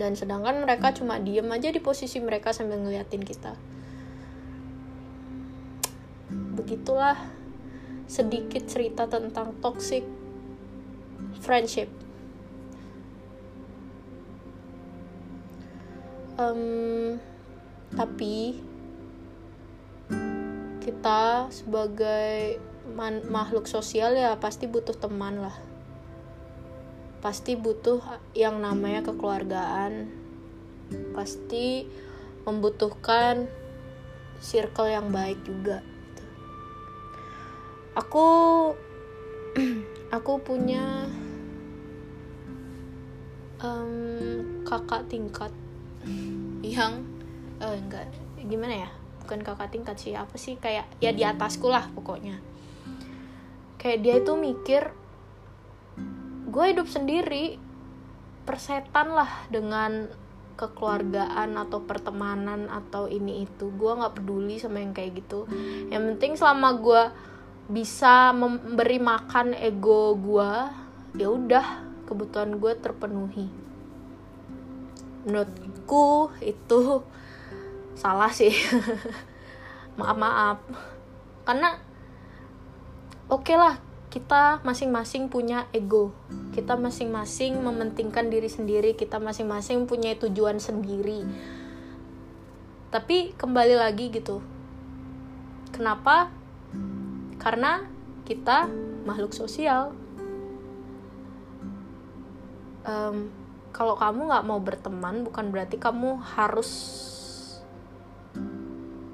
[0.00, 3.52] Dan sedangkan mereka cuma diem aja di posisi mereka sambil ngeliatin kita.
[6.56, 7.44] Begitulah
[8.06, 10.06] sedikit cerita tentang toxic
[11.42, 11.90] friendship.
[16.38, 17.18] Um,
[17.96, 18.60] tapi
[20.84, 22.62] kita sebagai
[23.26, 25.56] makhluk sosial ya pasti butuh teman lah.
[27.18, 27.98] Pasti butuh
[28.38, 30.06] yang namanya kekeluargaan.
[31.10, 31.90] Pasti
[32.46, 33.50] membutuhkan
[34.38, 35.95] circle yang baik juga
[37.96, 38.26] aku
[40.16, 41.08] aku punya
[43.64, 45.50] um, kakak tingkat
[46.60, 47.02] yang
[47.58, 48.06] uh, enggak
[48.44, 48.90] gimana ya?
[49.24, 50.60] Bukan kakak tingkat sih apa sih?
[50.60, 52.38] Kayak ya di atasku lah pokoknya.
[53.80, 54.82] Kayak dia itu mikir
[56.46, 57.58] gue hidup sendiri
[58.46, 60.06] persetan lah dengan
[60.56, 63.72] kekeluargaan atau pertemanan atau ini itu.
[63.74, 65.48] Gue nggak peduli sama yang kayak gitu.
[65.90, 67.02] Yang penting selama gue
[67.66, 70.52] bisa memberi makan ego gue
[71.18, 71.66] ya udah
[72.06, 73.46] kebutuhan gue terpenuhi.
[75.26, 77.02] Menurutku itu
[77.98, 78.54] salah sih.
[79.98, 80.58] Maaf maaf.
[81.42, 81.74] Karena
[83.26, 83.74] oke okay lah
[84.12, 86.14] kita masing-masing punya ego.
[86.54, 88.94] Kita masing-masing mementingkan diri sendiri.
[88.94, 91.26] Kita masing-masing punya tujuan sendiri.
[92.94, 94.40] Tapi kembali lagi gitu.
[95.74, 96.30] Kenapa
[97.46, 97.86] karena
[98.26, 98.66] kita
[99.06, 99.94] makhluk sosial.
[102.82, 103.30] Um,
[103.70, 106.70] kalau kamu nggak mau berteman bukan berarti kamu harus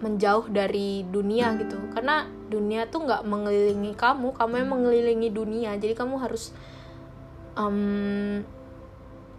[0.01, 1.76] menjauh dari dunia gitu.
[1.93, 5.70] Karena dunia tuh nggak mengelilingi kamu kamu yang mengelilingi dunia.
[5.76, 6.57] Jadi kamu harus
[7.53, 8.41] um,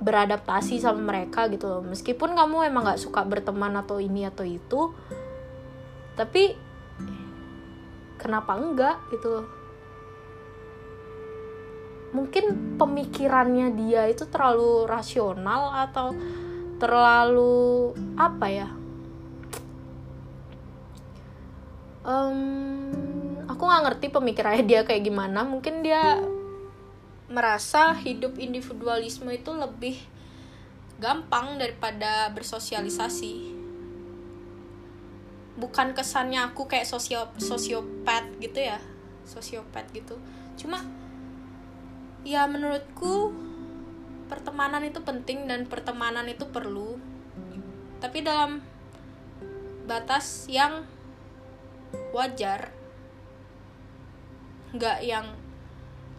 [0.06, 1.82] beradaptasi sama mereka gitu loh.
[1.82, 4.94] Meskipun kamu emang nggak suka berteman atau ini atau itu
[6.14, 6.54] tapi
[8.24, 9.48] kenapa enggak gitu loh.
[12.16, 16.16] Mungkin pemikirannya dia itu terlalu rasional atau
[16.80, 18.70] terlalu apa ya?
[22.04, 22.92] Um,
[23.48, 25.44] aku nggak ngerti pemikirannya dia kayak gimana.
[25.44, 26.24] Mungkin dia
[27.28, 29.98] merasa hidup individualisme itu lebih
[31.02, 33.63] gampang daripada bersosialisasi
[35.54, 38.82] bukan kesannya aku kayak sosio sosiopat gitu ya
[39.24, 40.18] sosiopat gitu.
[40.58, 40.82] Cuma
[42.24, 43.32] ya menurutku
[44.28, 46.98] pertemanan itu penting dan pertemanan itu perlu.
[48.02, 48.60] Tapi dalam
[49.86, 50.88] batas yang
[52.16, 52.72] wajar
[54.74, 55.38] nggak yang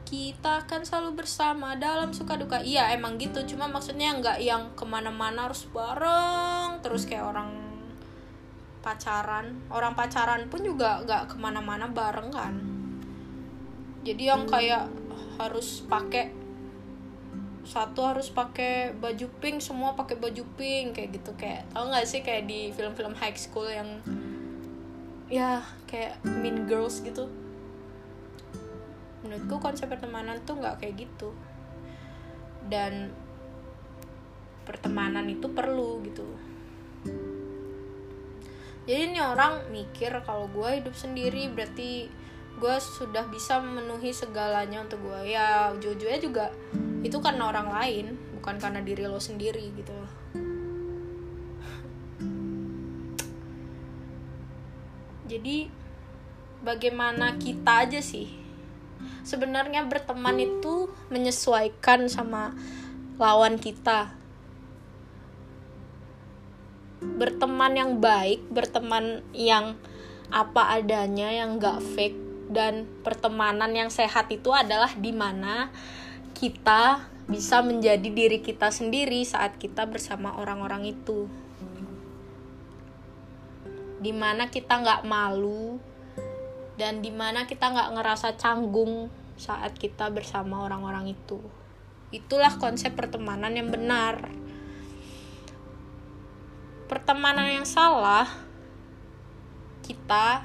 [0.04, 2.62] kita akan selalu bersama dalam suka duka.
[2.62, 3.42] Iya emang gitu.
[3.50, 7.63] Cuma maksudnya nggak yang ke mana-mana harus bareng terus kayak orang
[8.84, 9.64] pacaran.
[9.72, 12.54] Orang pacaran pun juga nggak ke mana-mana bareng kan.
[14.04, 14.92] Jadi yang kayak
[15.40, 16.44] harus pakai
[17.64, 21.32] satu harus pakai baju pink semua pakai baju pink kayak gitu.
[21.40, 24.04] Kayak tau nggak sih kayak di film-film high school yang
[25.32, 27.32] ya kayak mean girls gitu?
[29.24, 31.32] Menurutku konsep pertemanan tuh nggak kayak gitu.
[32.68, 33.08] Dan
[34.68, 36.24] pertemanan itu perlu gitu
[38.84, 42.12] jadi ini orang mikir kalau gue hidup sendiri berarti
[42.54, 46.44] gue sudah bisa memenuhi segalanya untuk gue ya ujung-ujungnya juga
[47.00, 48.06] itu karena orang lain
[48.38, 50.12] bukan karena diri lo sendiri gitu loh.
[55.24, 55.66] Jadi
[56.60, 58.28] bagaimana kita aja sih
[59.24, 62.52] sebenarnya berteman itu menyesuaikan sama
[63.16, 64.12] lawan kita
[67.14, 69.76] berteman yang baik berteman yang
[70.32, 75.72] apa adanya yang gak fake dan pertemanan yang sehat itu adalah di mana
[76.36, 81.24] kita bisa menjadi diri kita sendiri saat kita bersama orang-orang itu.
[84.04, 85.80] Di mana kita nggak malu
[86.76, 89.08] dan di mana kita nggak ngerasa canggung
[89.40, 91.40] saat kita bersama orang-orang itu.
[92.12, 94.28] Itulah konsep pertemanan yang benar
[96.86, 98.28] pertemanan yang salah
[99.84, 100.44] kita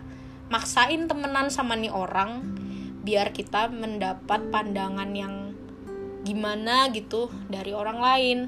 [0.51, 2.43] maksain temenan sama nih orang
[3.03, 5.55] biar kita mendapat pandangan yang
[6.27, 8.39] gimana gitu dari orang lain.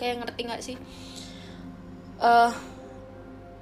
[0.00, 0.76] Kayak ngerti nggak sih?
[2.20, 2.52] Uh,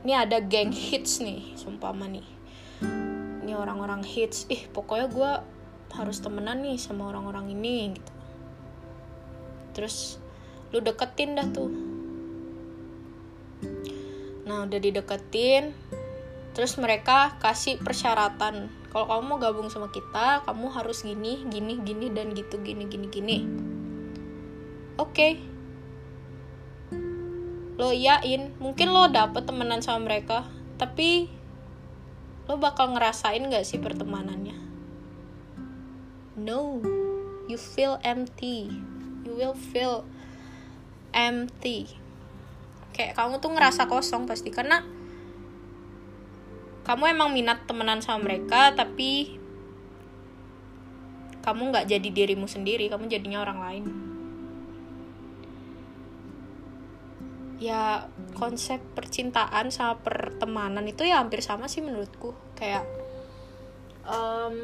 [0.07, 2.27] ini ada geng hits nih sumpama nih
[3.49, 4.45] ini orang-orang hits.
[4.53, 5.33] Ih pokoknya gue
[5.97, 8.13] harus temenan nih sama orang-orang ini gitu.
[9.73, 10.21] Terus
[10.69, 11.98] lu deketin dah tuh
[14.49, 15.77] nah udah dideketin
[16.59, 18.67] terus mereka kasih persyaratan.
[18.91, 23.07] Kalau kamu mau gabung sama kita kamu harus gini gini gini dan gitu gini gini
[23.07, 23.39] gini.
[24.99, 25.15] Oke.
[25.15, 25.33] Okay.
[27.79, 30.43] lo iyain mungkin lo dapet temenan sama mereka
[30.83, 31.31] tapi
[32.51, 34.59] lo bakal ngerasain gak sih pertemanannya?
[36.35, 36.83] No.
[37.47, 38.67] You feel empty.
[39.23, 40.03] You will feel
[41.15, 41.98] empty
[42.99, 44.51] kayak kamu tuh ngerasa kosong pasti.
[44.51, 44.83] Karena
[46.83, 49.39] kamu emang minat temenan sama mereka tapi
[51.47, 53.85] kamu nggak jadi dirimu sendiri kamu jadinya orang lain.
[57.63, 62.35] Ya konsep percintaan sama pertemanan itu ya hampir sama sih menurutku.
[62.59, 62.83] Kayak
[64.03, 64.59] um,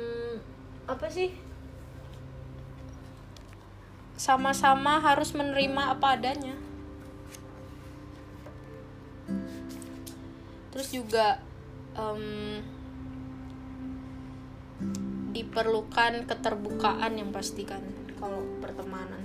[0.91, 1.31] apa sih?
[4.19, 6.74] Sama-sama harus menerima apa adanya
[10.75, 11.39] terus juga
[11.95, 12.59] um,
[15.31, 17.79] diperlukan keterbukaan yang pastikan
[18.19, 19.23] kalau pertemanan.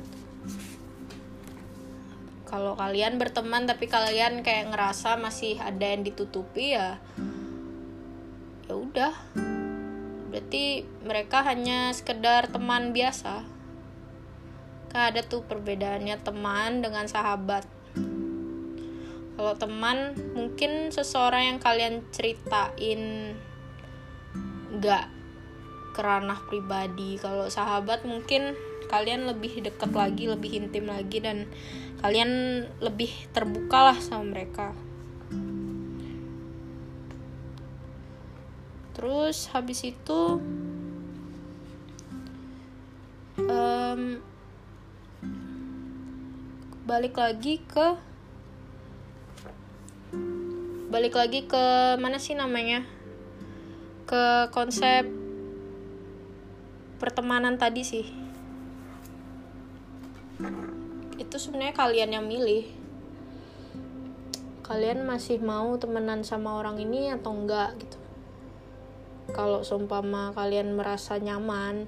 [2.45, 7.01] Kalau kalian berteman tapi kalian kayak ngerasa masih ada yang ditutupi ya
[8.69, 9.13] ya udah.
[10.29, 13.41] Berarti mereka hanya sekedar teman biasa.
[14.93, 17.65] Kan ada tuh perbedaannya teman dengan sahabat
[19.39, 23.31] kalau teman mungkin seseorang yang kalian ceritain
[24.75, 25.07] nggak
[25.95, 27.15] keranah pribadi.
[27.15, 28.59] Kalau sahabat mungkin
[28.91, 31.47] kalian lebih dekat lagi lebih intim lagi dan
[32.03, 34.75] kalian lebih terbuka lah sama mereka.
[38.91, 40.43] Terus habis itu
[43.39, 44.19] um,
[46.83, 48.08] balik lagi ke
[50.89, 52.81] balik lagi ke mana sih namanya?
[54.09, 55.05] Ke konsep
[56.97, 58.09] pertemanan tadi sih.
[61.21, 62.65] Itu sebenarnya kalian yang milih.
[64.65, 67.97] Kalian masih mau temenan sama orang ini atau enggak gitu?
[69.29, 71.85] Kalau seumpama kalian merasa nyaman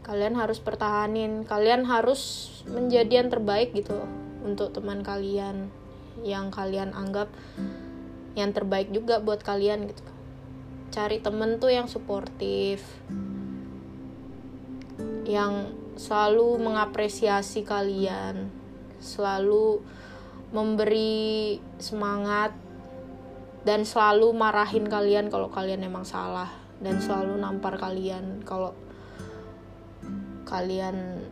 [0.00, 1.44] kalian harus pertahanin.
[1.44, 4.00] Kalian harus menjadi yang terbaik gitu
[4.40, 5.68] untuk teman kalian
[6.24, 7.28] yang kalian anggap
[8.38, 10.02] yang terbaik juga buat kalian gitu.
[10.90, 12.82] Cari temen tuh yang suportif
[15.30, 18.50] yang selalu mengapresiasi kalian
[19.00, 19.80] selalu
[20.50, 22.52] memberi semangat
[23.62, 26.50] dan selalu marahin kalian kalau kalian emang salah
[26.80, 28.72] dan selalu nampar kalian kalau
[30.48, 31.22] kalian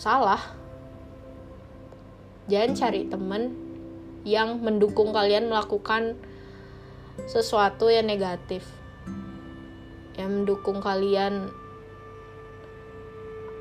[0.00, 0.40] salah.
[2.48, 3.67] Jangan cari temen
[4.28, 6.20] yang mendukung kalian melakukan
[7.24, 8.68] sesuatu yang negatif.
[10.20, 11.48] Yang mendukung kalian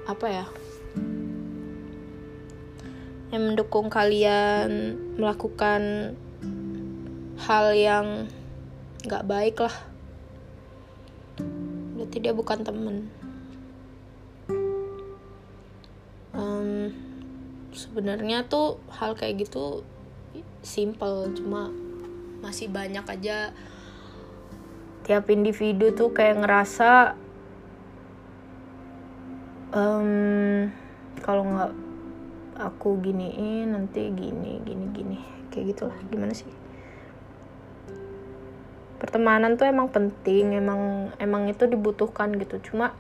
[0.04, 0.46] apa ya?
[3.32, 6.14] Yang mendukung kalian melakukan
[7.40, 8.28] hal yang
[9.08, 9.76] nggak baik lah.
[11.96, 12.98] Berarti dia bukan temen.
[16.36, 16.92] Um,
[17.74, 19.86] sebenarnya tuh hal kayak gitu
[20.62, 21.70] simple cuma
[22.42, 23.52] masih banyak aja.
[25.08, 27.16] Tiap individu tuh kayak ngerasa
[29.72, 30.68] um,
[31.24, 31.72] kalau nggak
[32.58, 35.20] aku giniin nanti gini gini gini.
[35.54, 36.50] Kayak gitulah gimana sih?
[38.98, 42.60] Pertemanan tuh emang penting emang emang itu dibutuhkan gitu.
[42.60, 42.98] Cuma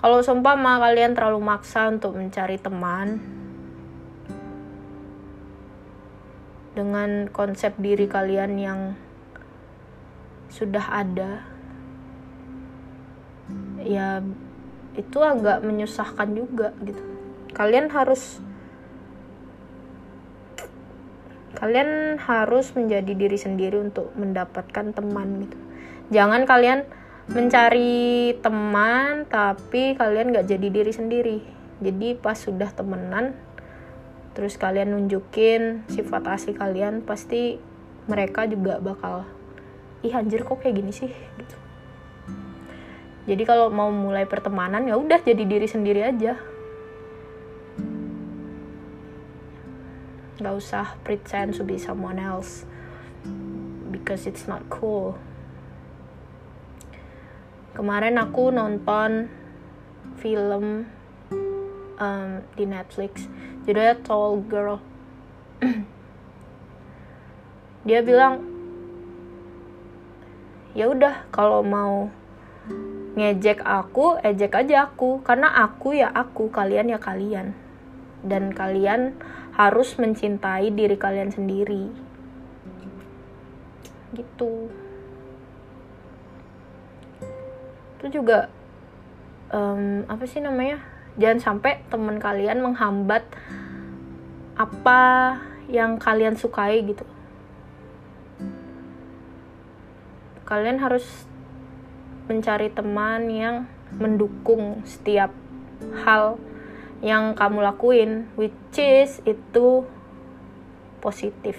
[0.00, 3.35] kalau seumpama kalian terlalu maksa untuk mencari teman
[6.76, 8.80] dengan konsep diri kalian yang
[10.52, 11.40] sudah ada
[13.80, 14.20] ya
[14.96, 17.00] itu agak menyusahkan juga gitu.
[17.56, 18.44] Kalian harus
[21.56, 25.56] kalian harus menjadi diri sendiri untuk mendapatkan teman gitu.
[26.12, 26.84] Jangan kalian
[27.32, 31.38] mencari teman tapi kalian gak jadi diri sendiri.
[31.80, 33.32] Jadi pas sudah temenan
[34.36, 37.56] terus kalian nunjukin sifat asli kalian pasti
[38.04, 39.24] mereka juga bakal
[40.04, 41.08] ih anjir kok kayak gini sih?
[41.08, 41.56] Gitu.
[43.26, 46.36] Jadi kalau mau mulai pertemanan ya udah jadi diri sendiri aja.
[50.36, 52.68] Nggak usah pretend to be someone else
[53.88, 55.16] because it's not cool.
[57.72, 59.32] Kemarin aku nonton
[60.20, 60.86] film
[62.00, 63.26] um, di Netflix.
[63.64, 64.78] Judulnya Tall Girl.
[67.86, 68.42] Dia bilang
[70.76, 72.12] ya udah kalau mau
[73.16, 75.24] ngejek aku ejek aja aku.
[75.24, 77.56] Karena aku ya aku kalian ya kalian.
[78.26, 79.16] Dan kalian
[79.56, 81.88] harus mencintai diri kalian sendiri.
[84.12, 84.52] Gitu.
[87.96, 88.52] Itu juga
[89.50, 93.24] um, apa sih namanya jangan sampai teman kalian menghambat
[94.56, 95.00] apa
[95.68, 97.04] yang kalian sukai gitu.
[100.46, 101.26] Kalian harus
[102.30, 103.56] mencari teman yang
[103.96, 105.34] mendukung setiap
[106.06, 106.38] hal
[107.04, 109.84] yang kamu lakuin which is itu
[111.02, 111.58] positif.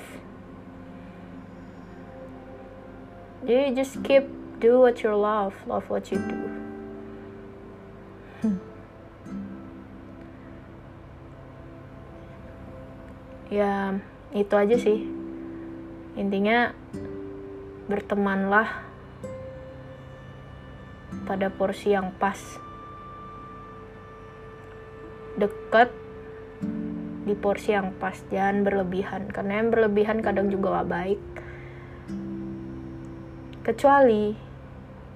[3.45, 4.28] Jadi just keep
[4.60, 6.66] do what you love love what you do
[13.48, 13.95] ya
[14.36, 15.08] itu aja sih.
[16.18, 16.74] Intinya
[17.88, 18.84] bertemanlah
[21.24, 22.39] pada porsi yang pas.
[25.38, 25.93] Dekat
[27.28, 28.16] di porsi yang pas.
[28.32, 31.22] Jangan berlebihan karena yang berlebihan kadang juga gak baik.
[33.64, 34.36] Kecuali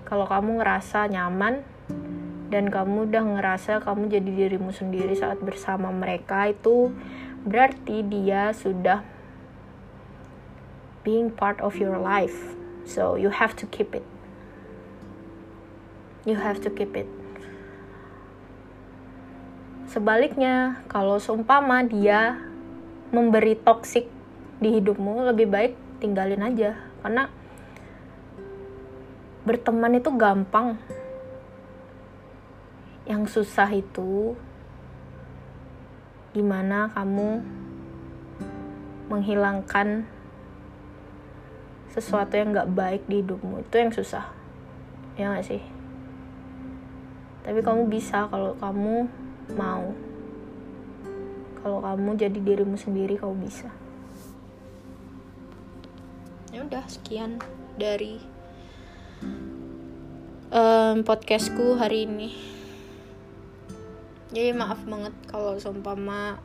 [0.03, 1.63] kalau kamu ngerasa nyaman
[2.51, 6.91] dan kamu udah ngerasa kamu jadi dirimu sendiri saat bersama mereka itu
[7.41, 9.01] berarti dia sudah
[11.01, 12.53] being part of your life.
[12.85, 14.05] So you have to keep it.
[16.25, 17.09] You have to keep it.
[19.89, 22.39] Sebaliknya kalau seumpama dia
[23.11, 24.07] memberi toksik
[24.61, 26.77] di hidupmu lebih baik tinggalin aja.
[27.01, 27.27] Karena
[29.43, 30.77] berteman itu gampang.
[33.09, 34.37] Yang susah itu
[36.31, 37.43] gimana kamu
[39.11, 40.07] menghilangkan
[41.91, 43.67] sesuatu yang gak baik di hidupmu.
[43.67, 44.31] Itu yang susah.
[45.19, 45.59] Ya gak sih?
[47.43, 49.11] Tapi kamu bisa kalau kamu
[49.59, 49.91] mau.
[51.59, 53.67] Kalau kamu jadi dirimu sendiri kamu bisa.
[56.55, 57.43] Ya udah sekian
[57.75, 58.23] dari
[60.51, 62.60] um, podcastku hari ini
[64.31, 66.39] jadi maaf banget kalau seumpama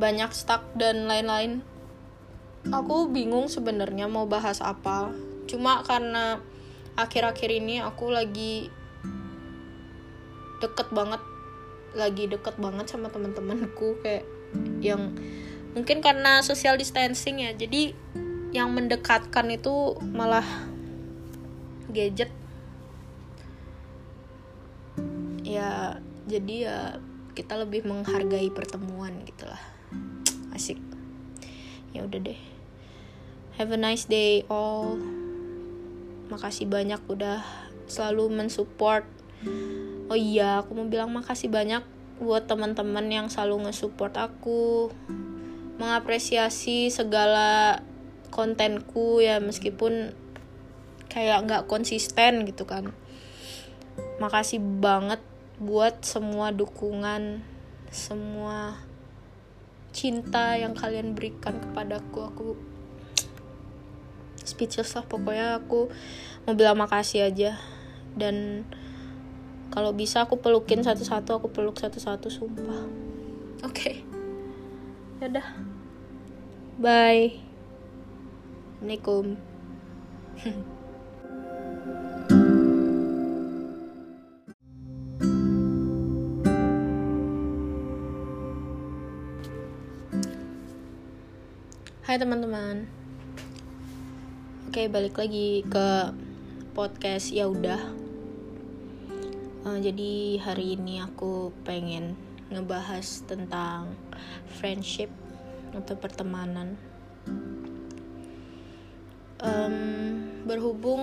[0.00, 1.60] banyak stuck dan lain-lain.
[2.72, 5.12] Aku bingung sebenarnya mau bahas apa.
[5.44, 6.40] Cuma karena
[6.96, 8.72] akhir-akhir ini aku lagi
[10.64, 11.20] deket banget
[11.92, 14.24] lagi deket banget sama teman-temanku kayak
[14.80, 15.12] yang
[15.76, 17.52] mungkin karena social distancing ya.
[17.52, 17.92] Jadi
[18.56, 20.44] yang mendekatkan itu malah
[21.92, 22.32] gadget.
[25.44, 26.78] Ya jadi ya
[27.38, 29.62] kita lebih menghargai pertemuan gitulah
[30.56, 30.80] asik.
[31.94, 32.40] Ya udah deh.
[33.56, 34.98] Have a nice day all.
[36.32, 37.44] Makasih banyak udah
[37.86, 39.06] selalu mensupport.
[40.10, 41.84] Oh iya aku mau bilang makasih banyak
[42.18, 44.90] buat teman-teman yang selalu nge-support aku.
[45.76, 47.84] Mengapresiasi segala
[48.32, 50.16] kontenku ya meskipun
[51.12, 52.90] kayak nggak konsisten gitu kan.
[54.18, 55.20] Makasih banget
[55.56, 57.40] buat semua dukungan
[57.88, 58.76] semua
[59.96, 62.18] cinta yang kalian berikan kepadaku.
[62.28, 62.46] Aku
[64.44, 65.08] speechless lah.
[65.08, 65.88] Pokoknya aku
[66.44, 67.56] mau bilang makasih aja.
[68.12, 68.68] Dan
[69.72, 72.84] kalau bisa aku pelukin satu-satu aku peluk satu-satu sumpah.
[73.64, 73.72] Oke.
[73.72, 73.96] Okay.
[75.24, 75.48] yaudah.
[76.76, 77.40] Bye.
[78.76, 79.40] Assalamualaikum
[92.06, 92.86] Hai teman-teman.
[94.70, 96.14] Oke, balik lagi ke
[96.70, 97.82] podcast ya udah.
[99.66, 102.14] Uh, jadi hari ini aku pengen
[102.54, 103.98] ngebahas tentang
[104.54, 105.10] friendship
[105.74, 106.78] atau pertemanan.
[109.42, 109.74] Um,
[110.46, 111.02] berhubung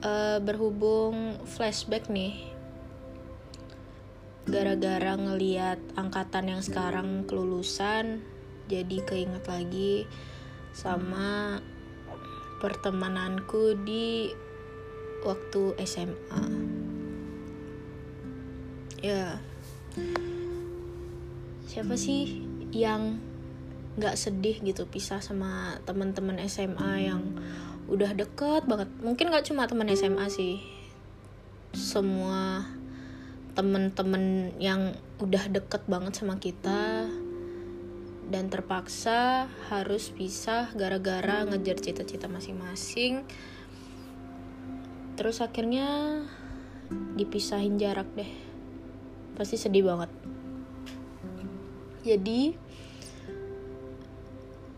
[0.00, 2.48] uh, berhubung flashback nih
[4.48, 8.24] gara-gara ngeliat angkatan yang sekarang kelulusan
[8.68, 10.04] jadi keinget lagi
[10.76, 11.58] sama
[12.60, 14.30] pertemananku di
[15.24, 16.44] waktu SMA
[19.02, 19.38] ya.
[21.68, 22.42] Siapa sih
[22.74, 23.18] yang
[23.98, 27.22] nggak sedih gitu pisah sama teman-teman SMA yang
[27.90, 28.90] udah deket banget?
[29.02, 30.62] Mungkin nggak cuma teman SMA sih.
[31.74, 32.66] Semua
[33.58, 37.10] temen-temen yang udah deket banget sama kita
[38.28, 43.24] dan terpaksa harus pisah gara-gara ngejar cita-cita masing-masing.
[45.16, 46.22] Terus akhirnya
[47.16, 48.28] dipisahin jarak deh.
[49.32, 50.12] Pasti sedih banget.
[52.04, 52.52] Jadi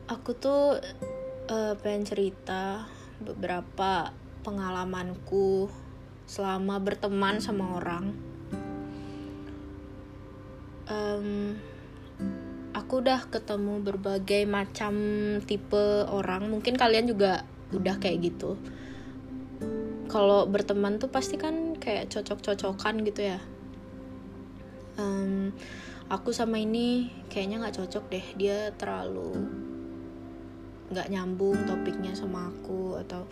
[0.06, 0.78] aku tuh
[1.50, 2.86] uh, pengen cerita
[3.18, 4.14] beberapa
[4.46, 5.68] pengalamanku
[6.24, 8.14] selama berteman sama orang.
[10.90, 11.54] Um,
[12.70, 14.94] aku udah ketemu berbagai macam
[15.42, 16.46] tipe orang.
[16.50, 17.42] Mungkin kalian juga
[17.74, 18.58] udah kayak gitu.
[20.10, 23.38] Kalau berteman tuh pasti kan kayak cocok-cocokan gitu ya.
[24.98, 25.54] Um,
[26.10, 28.26] aku sama ini kayaknya nggak cocok deh.
[28.34, 29.38] Dia terlalu
[30.90, 33.30] nggak nyambung topiknya sama aku atau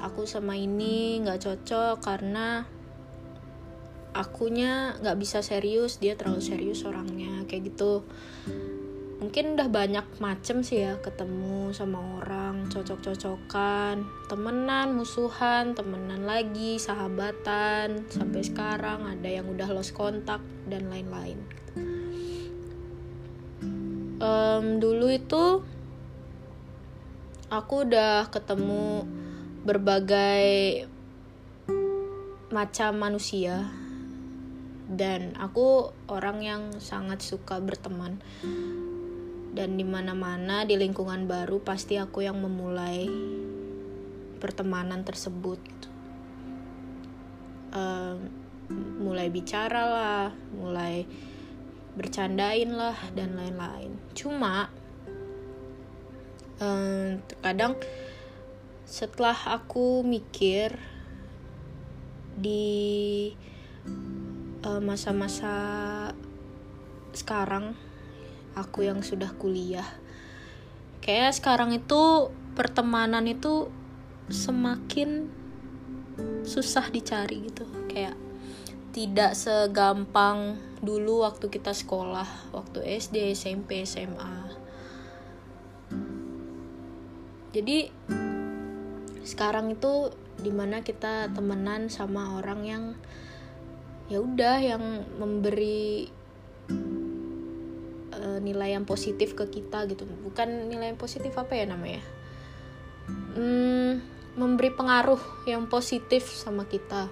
[0.00, 2.64] aku sama ini nggak cocok karena
[4.16, 6.00] akunya nggak bisa serius.
[6.00, 8.00] Dia terlalu serius orangnya kayak gitu
[9.24, 18.04] mungkin udah banyak macem sih ya ketemu sama orang cocok-cocokan temenan musuhan temenan lagi sahabatan
[18.12, 21.40] sampai sekarang ada yang udah lost kontak dan lain-lain.
[24.20, 25.64] Um, dulu itu
[27.48, 29.08] aku udah ketemu
[29.64, 30.84] berbagai
[32.52, 33.72] macam manusia
[34.84, 38.20] dan aku orang yang sangat suka berteman
[39.54, 43.06] dan di mana-mana di lingkungan baru pasti aku yang memulai
[44.42, 45.62] pertemanan tersebut.
[47.70, 48.18] Uh,
[48.98, 50.26] mulai bicara lah,
[50.58, 51.06] mulai
[51.94, 53.94] bercandain lah dan lain-lain.
[54.18, 54.66] Cuma
[56.58, 57.78] uh, kadang
[58.84, 60.76] setelah aku mikir
[62.34, 63.30] di
[64.66, 65.54] eh, masa-masa
[66.10, 66.10] uh,
[67.14, 67.78] sekarang
[68.54, 69.86] aku yang sudah kuliah.
[71.04, 73.68] Kayak sekarang itu pertemanan itu
[74.32, 75.28] semakin
[76.46, 77.66] susah dicari gitu.
[77.90, 78.16] Kayak
[78.94, 84.54] tidak segampang dulu waktu kita sekolah waktu SD SMP SMA
[87.50, 87.90] jadi
[89.26, 92.84] sekarang itu di mana kita temenan sama orang yang
[94.12, 94.84] ya udah yang
[95.16, 96.12] memberi
[98.34, 100.02] uh, nilai yang positif ke kita gitu.
[100.04, 102.02] Bukan nilai yang positif apa ya namanya?
[103.38, 104.02] Hmm,
[104.34, 107.06] memberi pengaruh yang positif sama kita.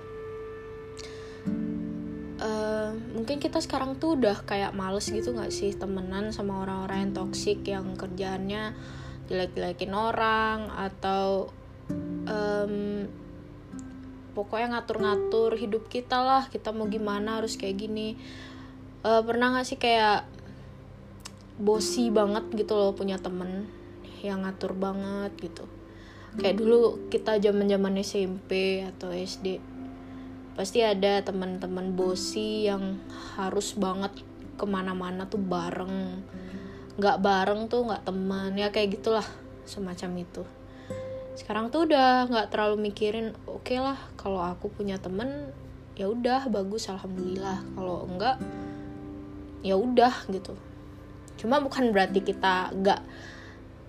[2.43, 7.13] Uh, mungkin kita sekarang tuh udah kayak males gitu nggak sih temenan sama orang-orang yang
[7.15, 8.75] toksik yang kerjaannya
[9.31, 11.55] jelek-jelekin orang atau
[12.27, 13.07] um,
[14.35, 18.19] pokoknya ngatur-ngatur hidup kita lah kita mau gimana harus kayak gini.
[19.03, 20.31] Uh, pernah gak sih kayak
[21.61, 23.69] bosi banget gitu loh punya temen
[24.25, 25.65] yang ngatur banget gitu.
[26.39, 29.61] Kayak dulu kita zaman zaman SMP atau SD
[30.53, 33.01] pasti ada teman-teman bosi yang
[33.37, 34.13] harus banget
[34.57, 36.25] ke mana-mana tuh bareng.
[36.97, 39.27] Nggak bareng tuh nggak teman ya kayak gitulah
[39.69, 40.43] semacam itu.
[41.37, 45.53] Sekarang tuh udah nggak terlalu mikirin oke okay lah kalau aku punya temen
[45.97, 47.61] ya udah bagus alhamdulillah.
[47.77, 48.41] Kalau enggak
[49.61, 50.57] ya udah gitu
[51.43, 53.01] cuma bukan berarti kita nggak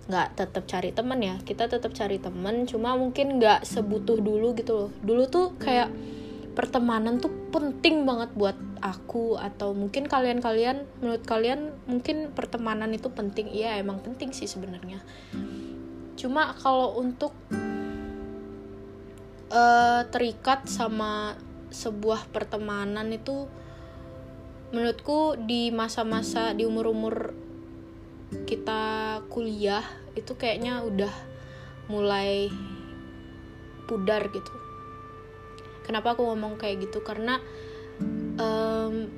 [0.03, 1.35] nggak tetap cari temen ya.
[1.39, 4.89] Kita tetap cari temen cuma mungkin nggak sebutuh dulu gitu loh.
[4.99, 5.87] Dulu tuh kayak
[6.53, 13.47] pertemanan tuh penting banget buat aku atau mungkin kalian-kalian menurut kalian mungkin pertemanan itu penting.
[13.47, 14.99] Iya emang penting sih sebenarnya.
[16.19, 17.31] Cuma kalau untuk
[19.49, 21.39] uh, terikat sama
[21.73, 23.49] sebuah pertemanan itu
[24.73, 27.37] menurutku di masa-masa di umur-umur
[28.49, 29.85] kita kuliah
[30.17, 31.13] itu kayaknya udah
[31.93, 32.49] mulai
[33.85, 34.49] pudar gitu.
[35.85, 37.05] Kenapa aku ngomong kayak gitu?
[37.05, 37.37] Karena
[38.41, 39.13] um,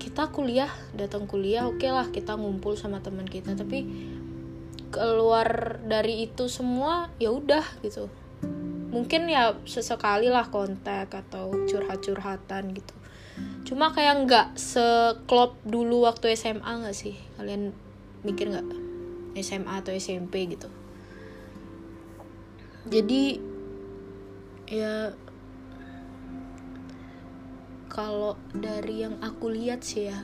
[0.00, 3.52] kita kuliah datang kuliah oke okay lah kita ngumpul sama teman kita.
[3.52, 3.84] Tapi
[4.88, 8.08] keluar dari itu semua ya udah gitu.
[8.88, 13.01] Mungkin ya sesekali lah kontak atau curhat-curhatan gitu
[13.62, 17.16] cuma kayak nggak seklop dulu waktu SMA nggak sih?
[17.40, 17.72] Kalian
[18.26, 18.66] mikir nggak?
[19.40, 20.68] SMA atau SMP gitu.
[22.90, 23.38] Jadi
[24.68, 25.14] ya
[27.92, 30.20] kalau dari yang aku lihat sih ya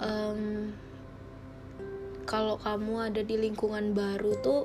[0.00, 0.72] um,
[2.24, 4.64] kalau kamu ada di lingkungan baru tuh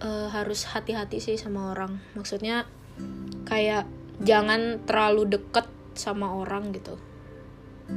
[0.00, 2.00] uh, harus hati-hati sih sama orang.
[2.16, 2.66] Maksudnya
[3.48, 3.88] kayak
[4.20, 6.96] jangan terlalu deket sama orang gitu.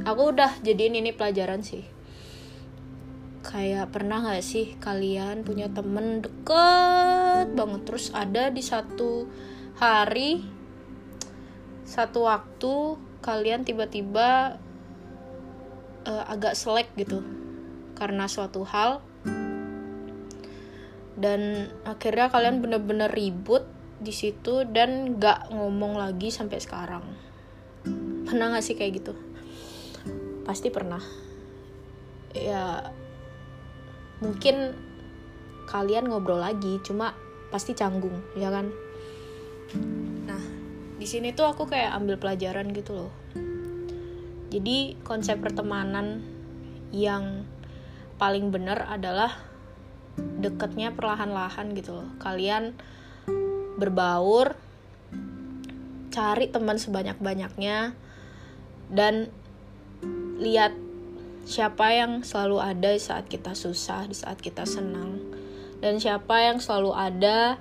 [0.04, 1.84] Aku udah jadiin ini pelajaran sih.
[3.44, 9.28] Kayak pernah gak sih kalian punya temen deket banget terus ada di satu
[9.76, 10.40] hari
[11.84, 14.56] satu waktu kalian tiba-tiba
[16.08, 17.20] uh, agak selek gitu
[17.94, 19.04] karena suatu hal
[21.14, 23.62] dan akhirnya kalian bener-bener ribut
[24.02, 27.04] di situ dan gak ngomong lagi sampai sekarang.
[28.26, 29.14] Pernah gak sih kayak gitu?
[30.42, 31.00] Pasti pernah.
[32.34, 32.90] Ya
[34.18, 34.74] mungkin
[35.70, 37.14] kalian ngobrol lagi cuma
[37.48, 38.74] pasti canggung ya kan?
[40.26, 40.42] Nah
[40.98, 43.12] di sini tuh aku kayak ambil pelajaran gitu loh.
[44.50, 46.22] Jadi konsep pertemanan
[46.94, 47.46] yang
[48.18, 49.53] paling benar adalah
[50.16, 52.76] deketnya perlahan-lahan gitu loh kalian
[53.80, 54.54] berbaur
[56.14, 57.98] cari teman sebanyak-banyaknya
[58.86, 59.34] dan
[60.38, 60.70] lihat
[61.44, 65.18] siapa yang selalu ada di saat kita susah, di saat kita senang,
[65.82, 67.58] dan siapa yang selalu ada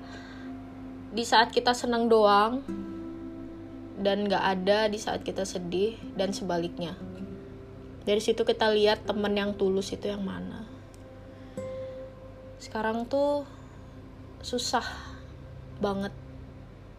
[1.14, 2.62] di saat kita senang doang
[4.00, 6.98] dan gak ada di saat kita sedih dan sebaliknya.
[8.04, 10.73] Dari situ kita lihat temen yang tulus itu yang mana.
[12.64, 13.44] Sekarang tuh
[14.40, 14.88] susah
[15.84, 16.16] banget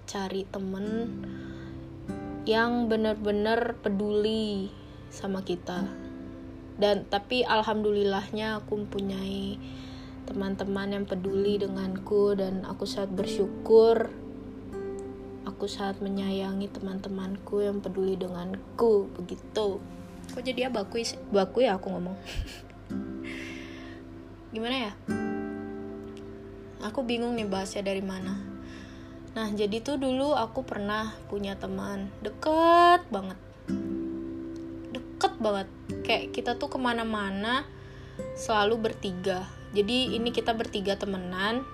[0.04, 1.08] cari temen
[2.44, 4.68] yang bener-bener peduli
[5.08, 5.88] sama kita.
[6.76, 9.56] Dan tapi alhamdulillahnya aku mempunyai
[10.28, 14.12] teman-teman yang peduli denganku dan aku sangat bersyukur.
[15.48, 19.80] Aku sangat menyayangi teman-temanku yang peduli denganku begitu.
[20.28, 20.70] Kok jadi ya
[21.32, 22.20] baku ya aku ngomong.
[24.52, 25.24] Gimana ya
[26.84, 28.36] aku bingung nih bahasnya dari mana.
[29.32, 32.12] Nah jadi tuh dulu aku pernah punya teman.
[32.20, 33.40] Deket banget.
[34.92, 35.68] Deket banget.
[36.04, 37.64] Kayak kita tuh ke mana-mana
[38.36, 39.48] selalu bertiga.
[39.72, 41.64] Jadi ini kita bertiga temenan.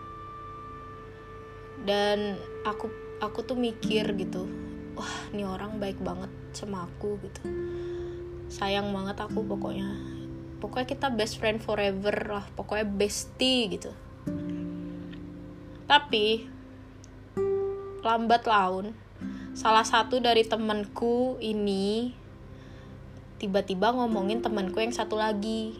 [1.82, 2.86] Dan aku
[3.18, 4.48] aku tuh mikir gitu
[4.96, 7.42] wah ini orang baik banget sama aku gitu.
[8.46, 9.90] Sayang banget aku pokoknya.
[10.60, 12.46] Pokoknya kita best friend forever lah.
[12.52, 13.90] Pokoknya bestie gitu
[15.90, 16.46] tapi
[18.06, 18.94] lambat laun
[19.58, 22.14] salah satu dari temenku ini
[23.42, 25.72] tiba-tiba ngomongin temanku yang satu lagi.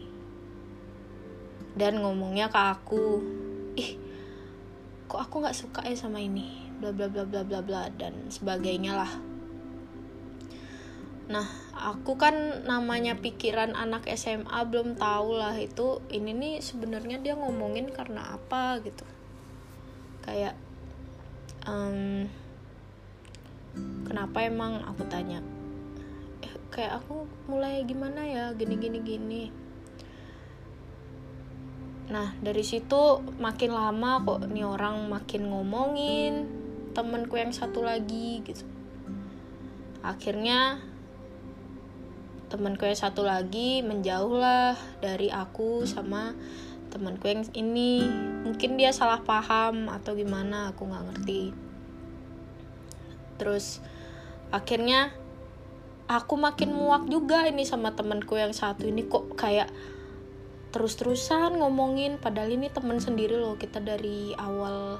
[1.71, 3.23] Dan ngomongnya ke aku
[3.79, 3.95] ih
[5.07, 6.67] kok aku nggak suka ya sama ini?
[6.81, 9.13] Bla bla bla bla bla bla dan sebagainya lah.
[11.31, 17.39] Nah aku kan namanya pikiran anak SMA belum tahu lah itu ini nih sebenarnya dia
[17.39, 19.07] ngomongin karena apa gitu
[20.21, 20.55] kayak
[21.65, 22.27] um,
[24.05, 25.41] kenapa emang aku tanya
[26.71, 29.43] kayak aku mulai gimana ya gini gini gini?
[32.07, 36.47] Nah dari situ makin lama kok nih orang makin ngomongin
[36.95, 38.63] temenku yang satu lagi gitu.
[40.01, 40.79] Akhirnya
[42.51, 46.35] temanku yang satu lagi menjauh lah dari aku sama
[46.91, 48.03] temanku yang ini
[48.43, 51.43] mungkin dia salah paham atau gimana aku nggak ngerti.
[53.39, 53.79] Terus
[54.51, 55.15] akhirnya
[56.11, 59.71] aku makin muak juga ini sama temanku yang satu ini kok kayak
[60.75, 64.99] terus-terusan ngomongin padahal ini teman sendiri loh kita dari awal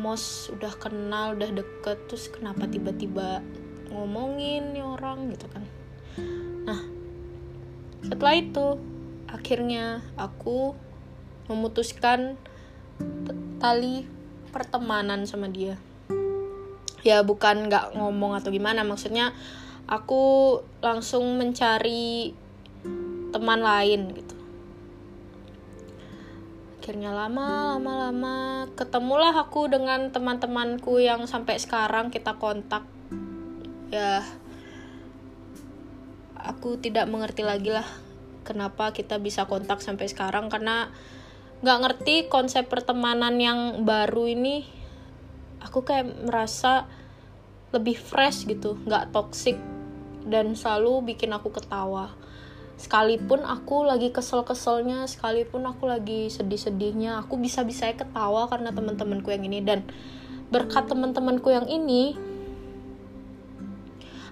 [0.00, 3.44] mos udah kenal udah deket terus kenapa tiba-tiba
[3.92, 5.64] ngomongin nih orang gitu kan.
[6.64, 6.80] Nah
[8.04, 8.66] setelah itu
[9.28, 10.72] akhirnya aku
[11.50, 12.38] memutuskan
[13.58, 14.06] tali
[14.54, 15.74] pertemanan sama dia.
[17.02, 19.34] Ya bukan nggak ngomong atau gimana maksudnya
[19.90, 22.30] aku langsung mencari
[23.34, 24.36] teman lain gitu.
[26.80, 28.36] Akhirnya lama lama lama
[28.78, 32.86] ketemulah aku dengan teman-temanku yang sampai sekarang kita kontak.
[33.90, 34.22] Ya
[36.34, 37.84] aku tidak mengerti lagi lah
[38.42, 40.88] kenapa kita bisa kontak sampai sekarang karena
[41.60, 44.64] nggak ngerti konsep pertemanan yang baru ini.
[45.60, 46.88] Aku kayak merasa
[47.70, 49.60] lebih fresh gitu nggak toxic
[50.24, 52.16] dan selalu bikin aku ketawa.
[52.80, 59.60] Sekalipun aku lagi kesel-keselnya sekalipun aku lagi sedih-sedihnya aku bisa-bisa ketawa karena teman-temanku yang ini.
[59.60, 59.84] Dan
[60.48, 62.16] berkat teman-temanku yang ini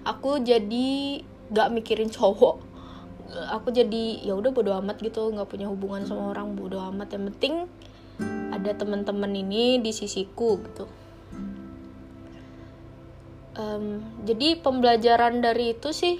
[0.01, 1.21] aku jadi
[1.53, 2.68] gak mikirin cowok
[3.29, 7.13] aku jadi ya udah bodo amat gitu nggak punya hubungan sama orang bodo amat.
[7.13, 7.55] Yang penting
[8.51, 10.85] ada teman-teman ini di sisiku gitu.
[13.59, 16.15] Um, jadi pembelajaran dari itu sih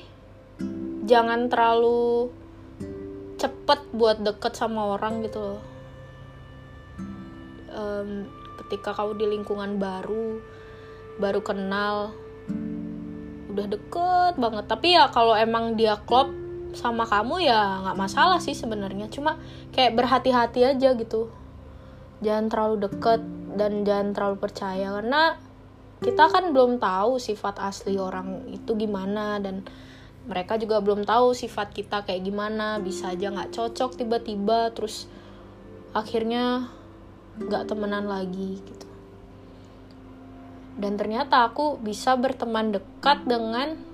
[1.07, 2.27] jangan terlalu
[3.39, 5.61] cepet buat deket sama orang gitu loh.
[7.69, 8.27] Um,
[8.65, 10.43] ketika kamu di lingkungan baru
[11.19, 12.11] baru kenal
[13.51, 14.65] udah deket banget.
[14.67, 16.38] Tapi ya kalau emang dia klop
[16.73, 19.09] sama kamu ya nggak masalah sih sebenarnya.
[19.09, 19.37] Cuma
[19.73, 21.29] kayak berhati-hati aja gitu.
[22.21, 23.21] Jangan terlalu deket
[23.55, 24.87] dan jangan terlalu percaya.
[24.93, 25.35] Karena
[25.99, 29.67] kita kan belum tahu sifat asli orang itu gimana dan
[30.29, 32.77] mereka juga belum tahu sifat kita kayak gimana.
[32.77, 35.09] Bisa aja nggak cocok tiba-tiba terus
[35.91, 36.69] akhirnya
[37.39, 38.87] nggak temenan lagi gitu.
[40.79, 43.88] Dan ternyata aku bisa berteman dekat dengan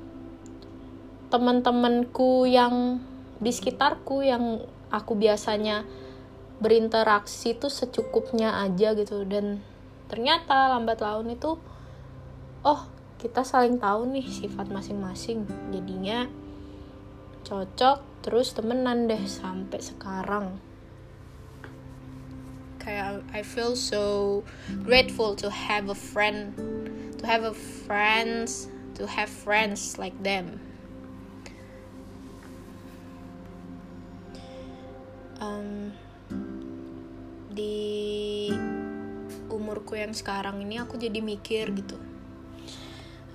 [1.29, 3.01] teman-temanku yang
[3.39, 4.63] di sekitarku yang
[4.93, 5.83] aku biasanya
[6.63, 9.27] berinteraksi tuh secukupnya aja gitu.
[9.27, 9.61] Dan
[10.07, 11.59] ternyata lambat laun itu
[12.63, 12.81] oh
[13.19, 15.43] kita saling tahu nih sifat masing-masing.
[15.73, 16.29] Jadinya
[17.45, 20.57] cocok terus temenan deh sampai sekarang.
[22.81, 24.41] Kayak I feel so
[24.85, 26.53] grateful to have a friend
[27.17, 30.64] to have a friends to have friends like them
[35.39, 35.91] um,
[37.51, 38.51] di
[39.47, 41.97] umurku yang sekarang ini aku jadi mikir gitu.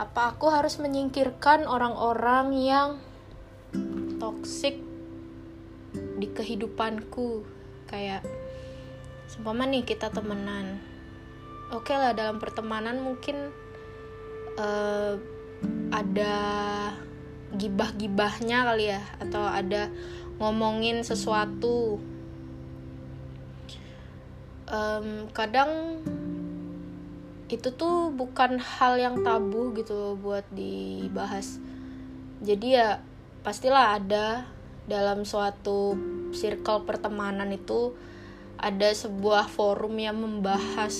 [0.01, 2.89] Apa aku harus menyingkirkan orang-orang yang
[4.17, 4.81] toxic
[5.93, 7.45] di kehidupanku?
[7.89, 8.25] Kayak
[9.29, 10.81] seumpama nih kita temenan.
[11.71, 13.53] Oke okay lah dalam pertemanan mungkin
[14.59, 15.15] uh,
[15.93, 16.35] ada
[17.51, 19.91] gibah-gibahnya kali ya atau ada
[20.41, 22.01] ngomongin sesuatu.
[24.71, 26.01] Um, kadang
[27.51, 31.61] itu tuh bukan hal yang tabu gitu buat dibahas.
[32.41, 33.05] Jadi ya
[33.45, 34.49] pastilah ada
[34.89, 35.99] dalam suatu
[36.33, 37.93] circle pertemanan itu
[38.57, 40.95] ada sebuah forum yang membahas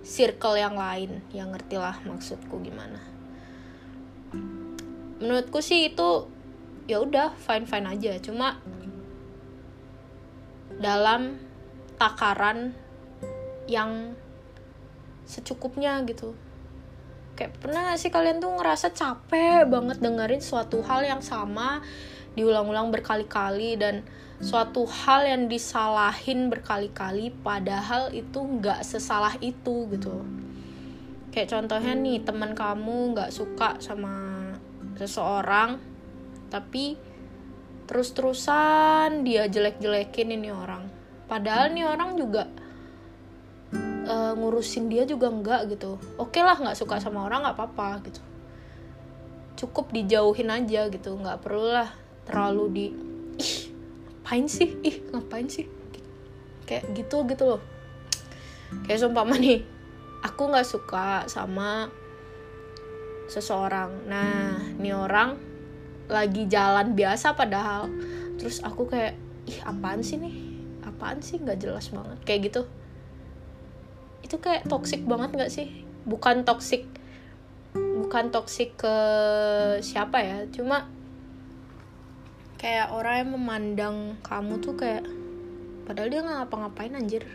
[0.00, 1.20] circle yang lain.
[1.34, 3.02] Yang ngerti lah maksudku gimana.
[5.20, 6.35] Menurutku sih itu
[6.86, 8.18] ya udah fine fine aja.
[8.22, 8.58] Cuma
[10.78, 11.38] dalam
[11.98, 12.72] takaran
[13.66, 14.14] yang
[15.26, 16.32] secukupnya gitu.
[17.36, 21.84] Kayak pernah gak sih kalian tuh ngerasa capek banget dengerin suatu hal yang sama
[22.32, 24.04] diulang-ulang berkali-kali dan
[24.40, 30.24] suatu hal yang disalahin berkali-kali padahal itu nggak sesalah itu gitu?
[31.32, 34.36] Kayak contohnya nih teman kamu nggak suka sama
[34.96, 35.95] seseorang
[36.52, 36.98] tapi
[37.86, 40.86] terus-terusan dia jelek-jelekin ini orang.
[41.26, 42.50] Padahal nih orang juga
[44.06, 45.98] uh, ngurusin dia juga enggak gitu.
[46.18, 48.22] Oke okay lah nggak suka sama orang nggak apa-apa gitu.
[49.56, 51.90] Cukup dijauhin aja gitu nggak perlu lah
[52.26, 52.86] terlalu di
[53.38, 53.54] ih
[54.26, 54.70] ngapain sih?
[54.82, 55.66] Ih ngapain sih?
[56.66, 57.62] Kayak gitu gitu loh.
[58.86, 59.62] Kayak sumpah nih
[60.26, 61.86] aku nggak suka sama
[63.30, 64.10] seseorang.
[64.10, 65.45] Nah ini orang
[66.06, 67.90] lagi jalan biasa padahal.
[68.38, 69.14] Terus aku kayak
[69.46, 70.34] ih apaan sih nih?
[70.86, 71.38] Apaan sih?
[71.38, 72.18] Nggak jelas banget.
[72.26, 72.62] Kayak gitu.
[74.22, 75.86] Itu kayak toxic banget nggak sih?
[76.06, 76.86] Bukan toxic
[77.76, 78.96] bukan toxic ke
[79.84, 80.88] siapa ya cuma
[82.56, 85.04] kayak orang yang memandang kamu tuh kayak
[85.84, 87.28] padahal dia nggak ngapa-ngapain anjir.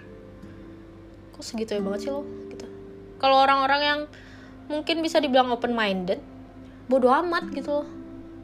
[1.38, 2.26] Kok segitu ya banget sih lo?
[2.50, 2.66] Gitu.
[3.22, 4.00] Kalau orang-orang yang
[4.72, 6.24] mungkin bisa dibilang open minded
[6.88, 7.84] bodoh amat gitu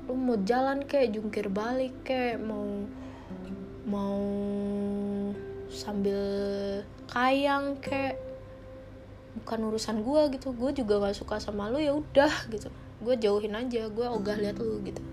[0.07, 2.87] lu mau jalan kayak jungkir balik kayak mau
[3.83, 4.23] mau
[5.67, 6.19] sambil
[7.11, 8.15] kayang kayak
[9.43, 12.71] bukan urusan gue gitu gue juga gak suka sama lu ya udah gitu.
[13.03, 15.03] Gue jauhin aja gue ogah liat lu gitu.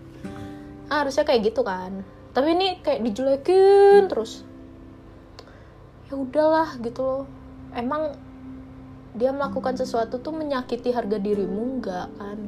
[0.89, 2.07] Ah, harusnya kayak gitu kan.
[2.31, 4.47] Tapi ini kayak dijelekin terus.
[6.11, 7.23] Ya udahlah gitu loh.
[7.75, 8.15] Emang
[9.15, 12.39] dia melakukan sesuatu tuh menyakiti harga dirimu enggak kan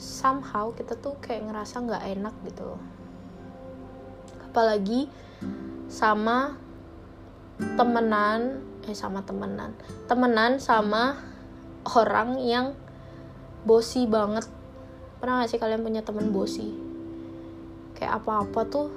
[0.00, 2.64] somehow kita tuh kayak ngerasa nggak enak gitu.
[2.64, 2.80] Loh
[4.50, 5.06] apalagi
[5.86, 6.58] sama
[7.78, 9.78] temenan eh sama temenan.
[10.10, 11.14] Temenan sama
[11.86, 12.74] orang yang
[13.62, 14.50] bosi banget.
[15.22, 16.74] Pernah gak sih kalian punya temen bosi?
[17.94, 18.88] Kayak apa-apa tuh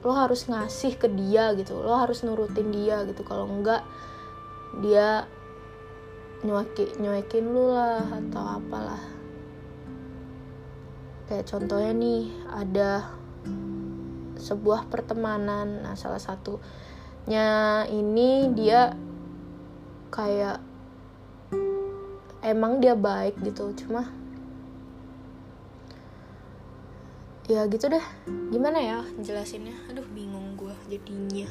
[0.00, 1.76] lo harus ngasih ke dia gitu.
[1.76, 3.20] Lo harus nurutin dia gitu.
[3.28, 3.84] Kalau enggak
[4.80, 5.28] dia
[6.40, 9.19] nyuekin nyuekin lu lah atau apalah
[11.30, 13.06] kayak contohnya nih ada
[14.34, 15.86] sebuah pertemanan.
[15.86, 18.90] Nah salah satunya ini dia
[20.10, 20.58] kayak
[22.42, 24.10] emang dia baik gitu cuma
[27.46, 28.02] ya gitu deh.
[28.50, 29.78] Gimana ya jelasinnya?
[29.86, 31.46] Aduh bingung gue jadinya.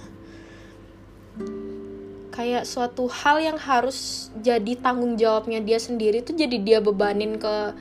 [2.35, 7.71] Kayak suatu hal yang harus jadi tanggung jawabnya dia sendiri tuh jadi dia bebanin ke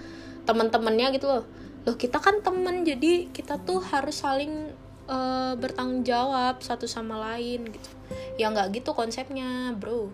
[0.47, 1.58] teman-temannya gitu loh
[1.89, 4.77] loh kita kan temen jadi kita tuh harus saling
[5.09, 7.91] uh, bertanggung jawab satu sama lain gitu.
[8.37, 10.13] Ya nggak gitu konsepnya bro.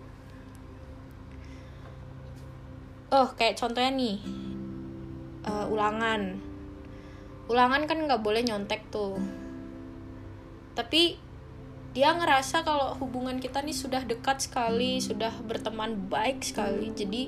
[3.11, 4.23] Oh kayak contohnya nih
[5.43, 6.39] uh, ulangan.
[7.51, 9.19] Ulangan kan nggak boleh nyontek tuh.
[10.79, 11.19] Tapi
[11.91, 16.95] dia ngerasa kalau hubungan kita nih sudah dekat sekali sudah berteman baik sekali.
[16.95, 17.23] Jadi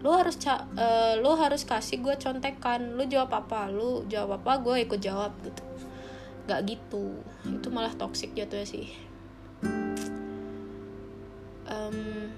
[0.00, 2.96] lu harus ca uh, lu harus kasih gue contekan.
[2.96, 3.68] Lu jawab apa?
[3.68, 4.60] Lu jawab apa?
[4.64, 5.62] Gue ikut jawab gitu.
[6.48, 7.04] Nggak gitu.
[7.44, 8.88] Itu malah toxic ya sih.
[11.70, 12.32] Um,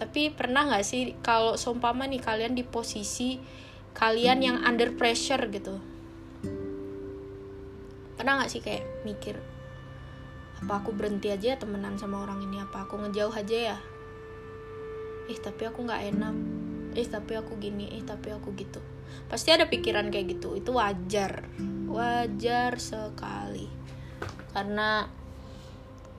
[0.00, 3.38] tapi pernah nggak sih kalau seumpama nih kalian di posisi
[3.92, 5.76] kalian yang under pressure gitu?
[8.16, 9.36] Pernah nggak sih kayak mikir
[10.60, 12.60] apa aku berhenti aja temenan sama orang ini?
[12.60, 13.78] Apa aku ngejauh aja ya
[15.30, 16.36] ih tapi aku nggak enak.
[16.98, 17.86] Ih tapi aku gini.
[17.94, 18.82] Ih tapi aku gitu.
[19.30, 20.58] Pasti ada pikiran kayak gitu.
[20.58, 21.46] Itu wajar.
[21.86, 23.70] Wajar sekali.
[24.50, 25.06] Karena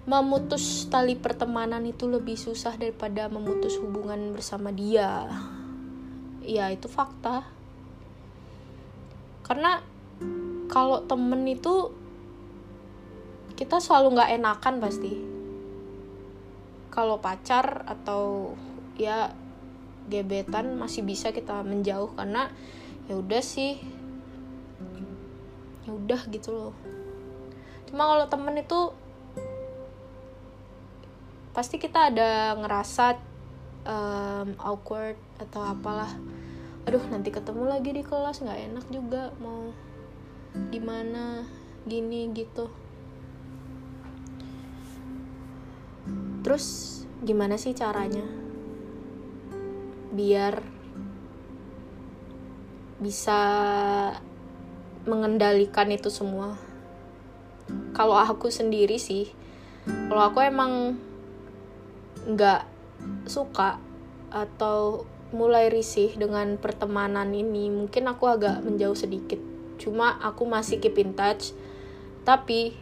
[0.08, 5.28] memutus tali pertemanan itu lebih susah daripada memutus hubungan bersama dia.
[6.42, 7.46] Ya itu fakta.
[9.44, 9.84] Karena
[10.72, 11.92] kalau temen itu
[13.60, 15.14] kita selalu nggak enakan pasti.
[16.90, 18.56] Kalau pacar atau
[19.02, 19.34] ya
[20.06, 22.54] gebetan masih bisa kita menjauh karena
[23.10, 23.82] ya udah sih.
[25.86, 26.74] Ya udah gitu loh.
[27.90, 28.94] Cuma kalau temen itu
[31.52, 33.20] pasti kita ada ngerasa
[33.84, 36.14] um, awkward atau apalah.
[36.86, 39.74] Aduh nanti ketemu lagi di kelas nggak enak juga mau
[40.70, 41.46] gimana
[41.90, 42.70] gini gitu.
[46.42, 46.66] Terus
[47.22, 48.41] gimana sih caranya
[50.12, 50.62] biar
[53.02, 53.42] bisa
[55.10, 56.60] mengendalikan itu semua.
[57.98, 59.34] Kalau aku sendiri sih
[59.82, 61.02] kalau aku emang
[62.30, 62.70] nggak
[63.26, 63.82] suka
[64.30, 69.42] atau mulai risih dengan pertemanan ini mungkin aku agak menjauh sedikit.
[69.82, 71.58] Cuma aku masih keep in touch
[72.22, 72.78] tapi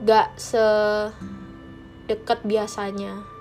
[0.00, 3.35] gak sedekat biasanya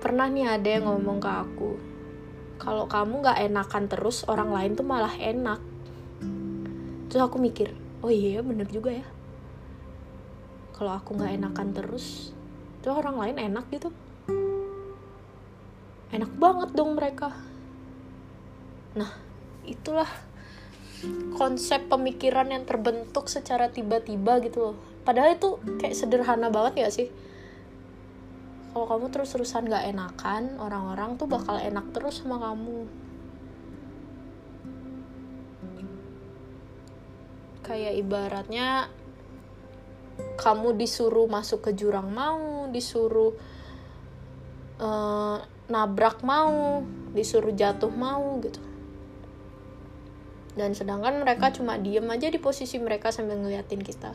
[0.00, 1.70] pernah nih ada yang ngomong ke aku
[2.60, 5.60] kalau kamu gak enakan terus orang lain tuh malah enak.
[7.08, 7.72] Terus aku mikir
[8.04, 9.08] oh iya bener juga ya.
[10.76, 12.36] Kalau aku gak enakan terus
[12.84, 13.88] tuh orang lain enak gitu.
[16.12, 17.32] Enak banget dong mereka.
[18.92, 19.08] Nah
[19.64, 20.08] itulah
[21.40, 24.76] konsep pemikiran yang terbentuk secara tiba-tiba gitu loh.
[25.00, 27.08] Padahal itu kayak sederhana banget ya sih
[28.70, 32.86] kalau kamu terus-terusan gak enakan orang-orang tuh bakal enak terus sama kamu.
[37.66, 38.86] Kayak ibaratnya
[40.38, 43.34] kamu disuruh masuk ke jurang mau disuruh
[44.78, 45.38] uh,
[45.70, 48.62] nabrak mau disuruh jatuh mau gitu.
[50.54, 54.14] Dan sedangkan mereka cuma diem aja di posisi mereka sambil ngeliatin kita.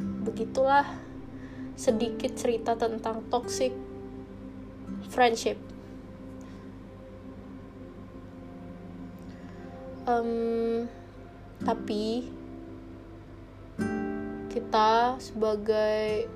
[0.00, 1.09] Begitulah
[1.80, 3.72] sedikit cerita tentang toxic
[5.08, 5.56] friendship.
[10.04, 10.84] Um,
[11.64, 12.28] tapi
[14.52, 16.28] kita sebagai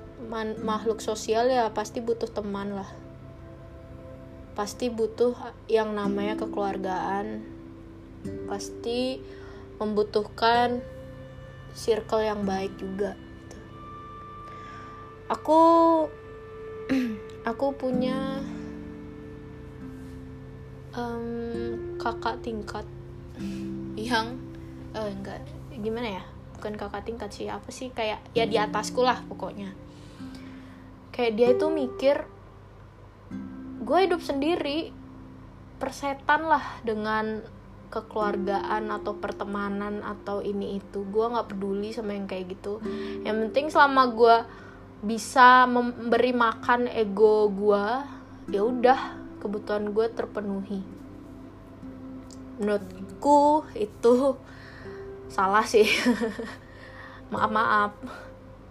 [0.65, 2.89] makhluk sosial ya pasti butuh teman lah.
[4.57, 5.37] Pasti butuh
[5.69, 7.45] yang namanya kekeluargaan.
[8.49, 9.21] Pasti
[9.77, 10.81] membutuhkan
[11.77, 13.24] circle yang baik juga
[15.25, 15.61] aku
[17.49, 18.41] aku punya
[20.93, 22.85] um, kakak tingkat
[23.97, 24.37] yang
[24.95, 25.41] uh, enggak
[25.75, 26.23] gimana ya?
[26.55, 27.91] Bukan kakak tingkat sih apa sih?
[27.91, 29.75] Kayak ya di atasku lah pokoknya.
[31.11, 32.15] Kayak dia itu mikir
[33.85, 34.89] gue hidup sendiri
[35.77, 37.43] persetan lah dengan
[37.93, 41.05] kekeluargaan atau pertemanan atau ini itu.
[41.07, 42.79] Gue nggak peduli sama yang kayak gitu.
[43.23, 44.35] Yang penting selama gue
[45.03, 47.85] bisa memberi makan ego gue
[48.51, 48.99] ya udah
[49.41, 50.81] kebutuhan gue terpenuhi.
[52.61, 54.39] Menurutku itu
[55.27, 55.85] salah sih.
[57.33, 57.91] Maaf maaf.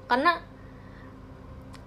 [0.08, 0.40] Karena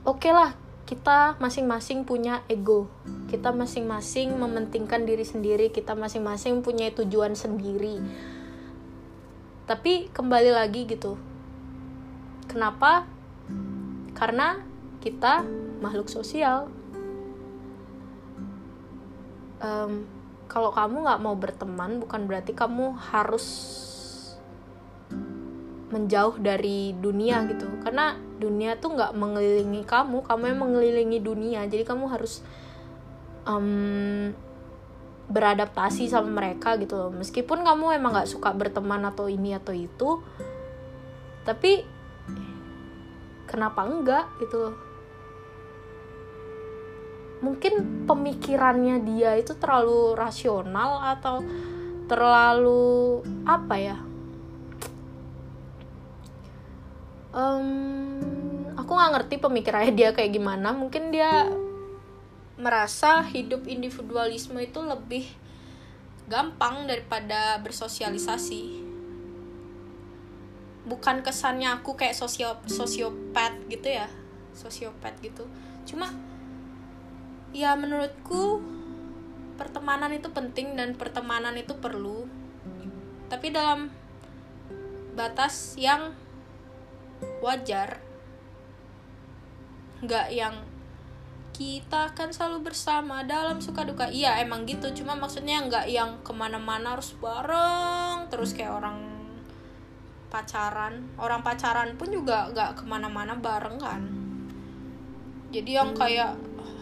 [0.04, 0.52] oke okay lah
[0.88, 2.88] kita masing-masing punya ego.
[3.28, 8.00] Kita masing-masing mementingkan diri sendiri kita masing-masing punya tujuan sendiri.
[9.68, 11.20] Tapi kembali lagi gitu
[12.48, 13.04] kenapa
[14.18, 14.58] karena
[14.98, 15.46] kita
[15.78, 16.74] makhluk sosial.
[19.62, 20.10] Um,
[20.50, 23.46] kalau kamu nggak mau berteman bukan berarti kamu harus
[25.94, 27.70] menjauh dari dunia gitu.
[27.86, 31.62] Karena dunia tuh nggak mengelilingi kamu kamu yang mengelilingi dunia.
[31.70, 32.42] Jadi kamu harus
[33.46, 34.34] um,
[35.30, 37.12] beradaptasi sama mereka gitu loh.
[37.14, 40.26] Meskipun kamu emang nggak suka berteman atau ini atau itu
[41.48, 41.88] tapi
[43.48, 44.76] kenapa enggak gitu loh.
[47.42, 51.42] Mungkin pemikirannya dia itu terlalu rasional atau
[52.12, 53.98] terlalu apa ya?
[57.32, 58.20] Um,
[58.74, 60.74] aku nggak ngerti pemikirannya dia kayak gimana.
[60.74, 61.48] Mungkin dia
[62.58, 65.30] merasa hidup individualisme itu lebih
[66.26, 68.87] gampang daripada bersosialisasi
[70.88, 74.08] bukan kesannya aku kayak sosio sosiopat gitu ya.
[74.56, 75.44] Sosiopat gitu.
[75.84, 76.10] Cuma
[77.52, 78.64] ya menurutku
[79.60, 82.26] pertemanan itu penting dan pertemanan itu perlu.
[83.28, 83.92] Tapi dalam
[85.14, 86.16] batas yang
[87.42, 88.00] wajar
[89.98, 90.56] nggak yang
[91.58, 94.08] kita kan selalu bersama dalam suka duka.
[94.08, 94.94] Iya emang gitu.
[94.94, 99.17] Cuma maksudnya nggak yang ke mana-mana harus bareng terus kayak orang
[100.28, 101.08] pacaran.
[101.16, 104.02] Orang pacaran pun juga nggak ke mana-mana bareng kan?
[105.52, 106.36] Jadi yang kayak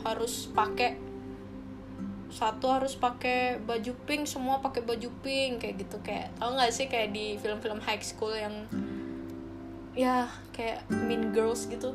[0.06, 0.98] harus pakai
[2.26, 5.98] satu harus pakai baju pink semua pakai baju pink kayak gitu.
[6.02, 8.66] Kayak tau nggak sih kayak di film-film high school yang
[9.96, 11.94] ya kayak mean girls gitu?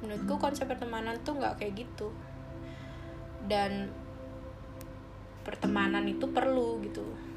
[0.00, 2.14] Menurutku konsep pertemanan tuh nggak kayak gitu.
[3.50, 3.90] Dan
[5.42, 7.27] pertemanan itu perlu gitu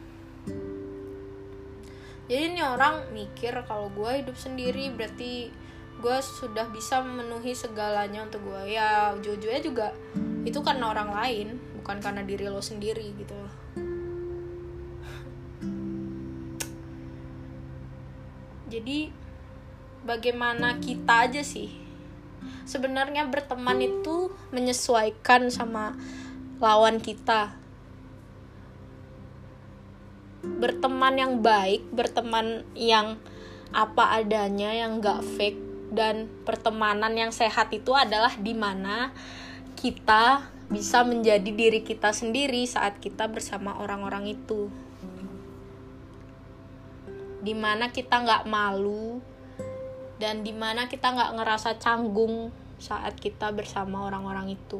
[2.31, 5.51] jadi ini orang mikir kalau gue hidup sendiri berarti
[5.99, 9.87] gue sudah bisa memenuhi segalanya untuk gue ya ujung-ujungnya juga
[10.47, 13.35] itu karena orang lain bukan karena diri lo sendiri gitu
[18.71, 19.11] jadi
[20.07, 21.75] bagaimana kita aja sih
[22.63, 25.99] sebenarnya berteman itu menyesuaikan sama
[26.63, 27.59] lawan kita
[30.41, 33.21] berteman yang baik berteman yang
[33.71, 39.11] apa adanya yang gak fake dan pertemanan yang sehat itu adalah di mana
[39.75, 44.71] kita bisa menjadi diri kita sendiri saat kita bersama orang-orang itu.
[47.43, 49.19] Di mana kita nggak malu
[50.15, 54.79] dan di mana kita nggak ngerasa canggung saat kita bersama orang-orang itu.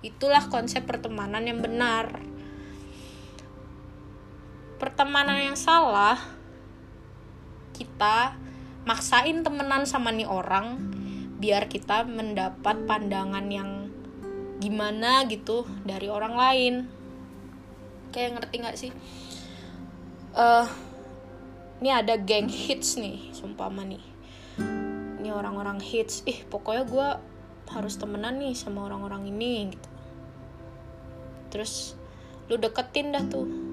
[0.00, 2.16] Itulah konsep pertemanan yang benar
[4.80, 6.16] pertemanan yang salah
[7.76, 8.32] kita
[8.88, 10.80] maksain temenan sama nih orang
[11.36, 13.92] biar kita mendapat pandangan yang
[14.60, 16.74] gimana gitu dari orang lain.
[18.12, 18.92] Kayak ngerti nggak sih?
[20.32, 20.64] Uh,
[21.80, 24.04] ini ada geng hits nih sumpama nih.
[25.20, 26.24] Ini orang-orang hits.
[26.24, 27.08] Ih pokoknya gue
[27.72, 29.88] harus temenan nih sama orang-orang ini gitu.
[31.52, 31.96] Terus
[32.48, 33.69] lu deketin dah tuh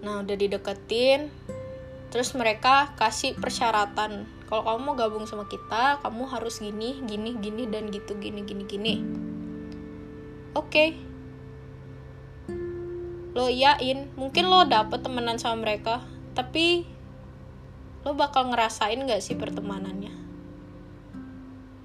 [0.00, 1.28] nah udah dideketin
[2.10, 4.26] terus mereka kasih persyaratan.
[4.50, 8.64] Kalau kamu mau gabung sama kita kamu harus gini gini gini dan gitu gini gini
[8.66, 8.94] gini.
[10.58, 10.68] Oke.
[10.68, 10.90] Okay.
[13.30, 16.02] lo iyain mungkin lo dapet temenan sama mereka
[16.34, 16.82] tapi
[18.02, 20.10] lo bakal ngerasain gak sih pertemanannya?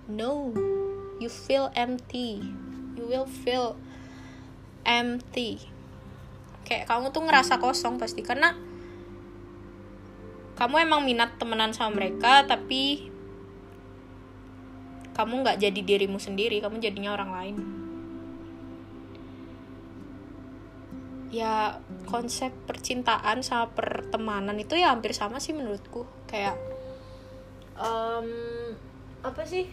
[0.10, 0.50] No.
[1.22, 2.42] You feel empty.
[2.98, 3.78] You will feel
[4.90, 5.75] empty
[6.66, 8.58] kayak kamu tuh ngerasa kosong pasti karena
[10.58, 13.14] kamu emang minat temenan sama mereka tapi
[15.16, 17.58] kamu nggak jadi dirimu sendiri kamu jadinya orang lain.
[21.32, 26.08] Ya konsep percintaan sama pertemanan itu ya hampir sama sih menurutku.
[26.28, 26.60] Kayak
[27.80, 28.28] um,
[29.24, 29.68] apa sih?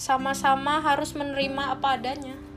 [0.00, 2.49] Sama-sama harus menerima apa adanya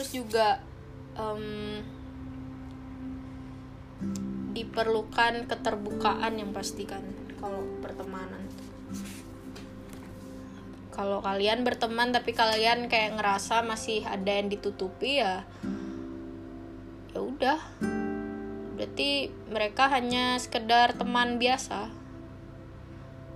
[0.00, 0.64] terus juga
[1.20, 1.76] um,
[4.56, 7.04] diperlukan keterbukaan yang pastikan
[7.36, 8.40] kalau pertemanan.
[10.88, 15.44] Kalau kalian berteman tapi kalian kayak ngerasa masih ada yang ditutupi ya
[17.12, 17.60] ya udah.
[18.80, 21.92] Berarti mereka hanya sekedar teman biasa.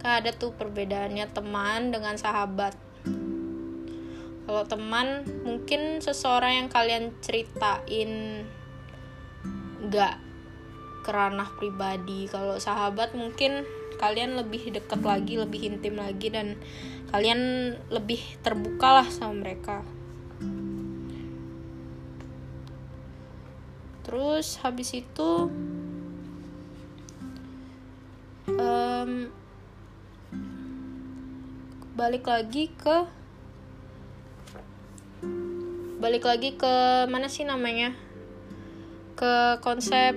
[0.00, 2.83] Kan ada tuh perbedaannya teman dengan sahabat
[4.44, 8.44] kalau teman mungkin seseorang yang kalian ceritain
[9.88, 10.20] nggak
[11.04, 12.28] keranah pribadi.
[12.28, 13.64] Kalau sahabat mungkin
[13.96, 16.60] kalian lebih dekat lagi lebih intim lagi dan
[17.08, 19.80] kalian lebih terbuka lah sama mereka.
[24.04, 25.48] Terus habis itu
[28.48, 29.10] um,
[31.96, 33.23] balik lagi ke
[36.04, 37.96] balik lagi ke mana sih namanya?
[39.16, 40.12] Ke konsep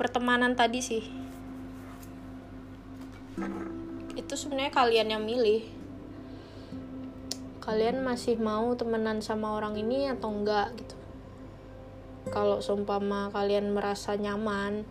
[0.00, 1.04] pertemanan tadi sih.
[4.16, 5.68] Itu sebenarnya kalian yang milih.
[7.60, 10.96] Kalian masih mau temenan sama orang ini atau enggak gitu?
[12.32, 14.88] Kalau seumpama kalian merasa nyaman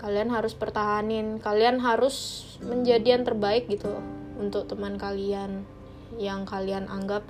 [0.00, 1.36] kalian harus pertahanin.
[1.36, 3.92] Kalian harus menjadi yang terbaik gitu
[4.40, 5.68] untuk teman kalian
[6.16, 7.28] yang kalian anggap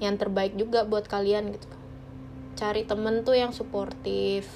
[0.00, 1.68] yang terbaik juga buat kalian gitu.
[2.56, 4.48] Cari temen tuh yang suportif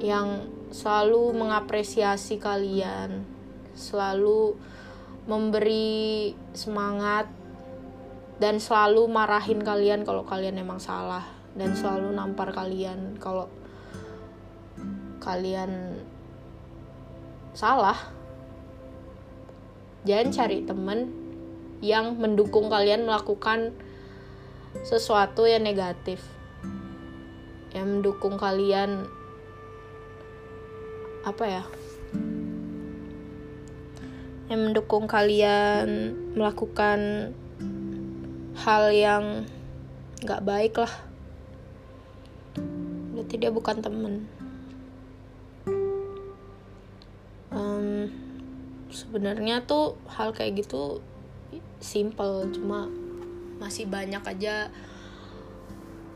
[0.00, 3.26] yang selalu mengapresiasi kalian
[3.76, 4.56] selalu
[5.28, 7.28] memberi semangat
[8.40, 13.46] dan selalu marahin kalian kalau kalian emang salah dan selalu nampar kalian kalau
[15.20, 16.00] kalian
[17.52, 17.98] salah.
[20.08, 21.19] Jangan cari temen
[21.80, 23.72] yang mendukung kalian melakukan
[24.84, 26.20] sesuatu yang negatif.
[27.72, 29.08] Yang mendukung kalian
[31.24, 31.64] apa ya?
[34.52, 37.32] Yang mendukung kalian melakukan
[38.60, 39.24] hal yang
[40.20, 40.94] nggak baik lah.
[43.16, 44.14] Berarti dia bukan temen.
[47.50, 48.10] Um,
[48.92, 51.00] sebenarnya tuh hal kayak gitu
[51.80, 52.86] simple cuma
[53.56, 54.68] masih banyak aja.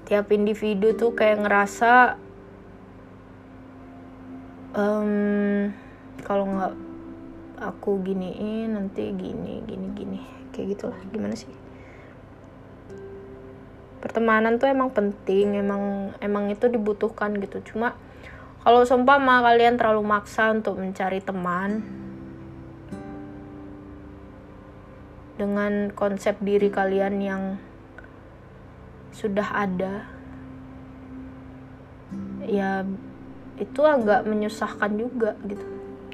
[0.05, 2.21] Tiap individu tuh kayak ngerasa
[4.77, 5.73] um,
[6.21, 6.75] kalau nggak
[7.65, 10.21] aku giniin nanti gini gini gini.
[10.53, 11.51] Kayak gitulah gimana sih?
[14.05, 17.65] Pertemanan tuh emang penting emang emang itu dibutuhkan gitu.
[17.65, 17.97] Cuma
[18.61, 22.04] kalau sumpah mah kalian terlalu maksa untuk mencari teman
[25.35, 27.43] dengan konsep diri kalian yang
[29.15, 30.07] sudah ada.
[32.47, 32.87] Ya
[33.59, 35.65] itu agak menyusahkan juga gitu.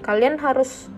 [0.01, 0.89] Kalian harus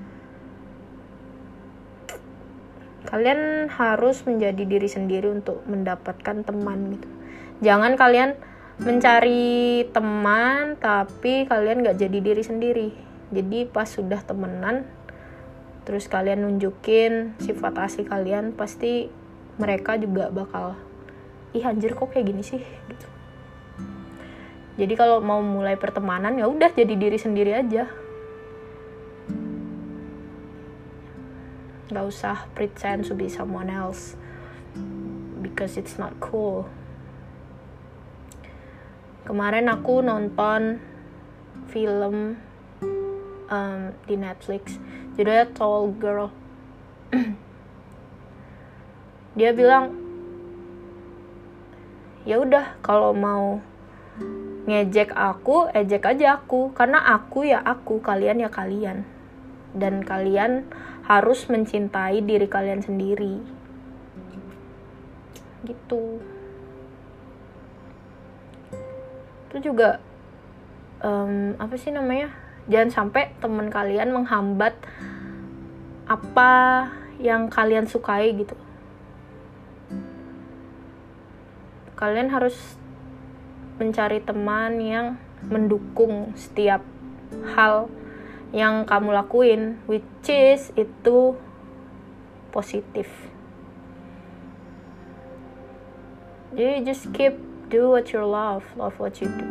[3.06, 7.08] kalian harus menjadi diri sendiri untuk mendapatkan teman gitu.
[7.62, 8.34] Jangan kalian
[8.82, 12.88] mencari teman tapi kalian nggak jadi diri sendiri.
[13.32, 14.88] Jadi pas sudah temenan
[15.82, 19.10] terus kalian nunjukin sifat asli kalian pasti
[19.58, 20.78] mereka juga bakal
[21.52, 22.62] ih anjir kok kayak gini sih?
[22.62, 23.06] Gitu.
[24.72, 27.84] Jadi kalau mau mulai pertemanan ya udah jadi diri sendiri aja.
[31.92, 34.16] Nggak usah pretend to be someone else
[35.44, 36.64] because it's not cool.
[39.28, 40.80] Kemarin aku nonton
[41.68, 42.40] film
[43.52, 44.80] um, di Netflix
[45.16, 46.28] judulnya Tall Girl.
[49.36, 49.96] Dia bilang
[52.22, 53.58] ya udah kalau mau
[54.68, 56.72] ngejek aku ejek aja aku.
[56.72, 59.04] Karena aku ya aku kalian ya kalian.
[59.72, 60.68] Dan kalian
[61.08, 63.40] harus mencintai diri kalian sendiri.
[65.64, 66.20] Gitu.
[69.48, 70.00] Itu juga
[71.04, 72.41] um, apa sih namanya
[72.72, 74.72] jangan sampai teman kalian menghambat
[76.08, 76.52] apa
[77.20, 78.56] yang kalian sukai gitu.
[81.94, 82.56] Kalian harus
[83.76, 85.06] mencari teman yang
[85.46, 86.80] mendukung setiap
[87.52, 87.92] hal
[88.56, 91.36] yang kamu lakuin which is itu
[92.50, 93.08] positif.
[96.52, 99.48] Jadi just keep do what you love love what you do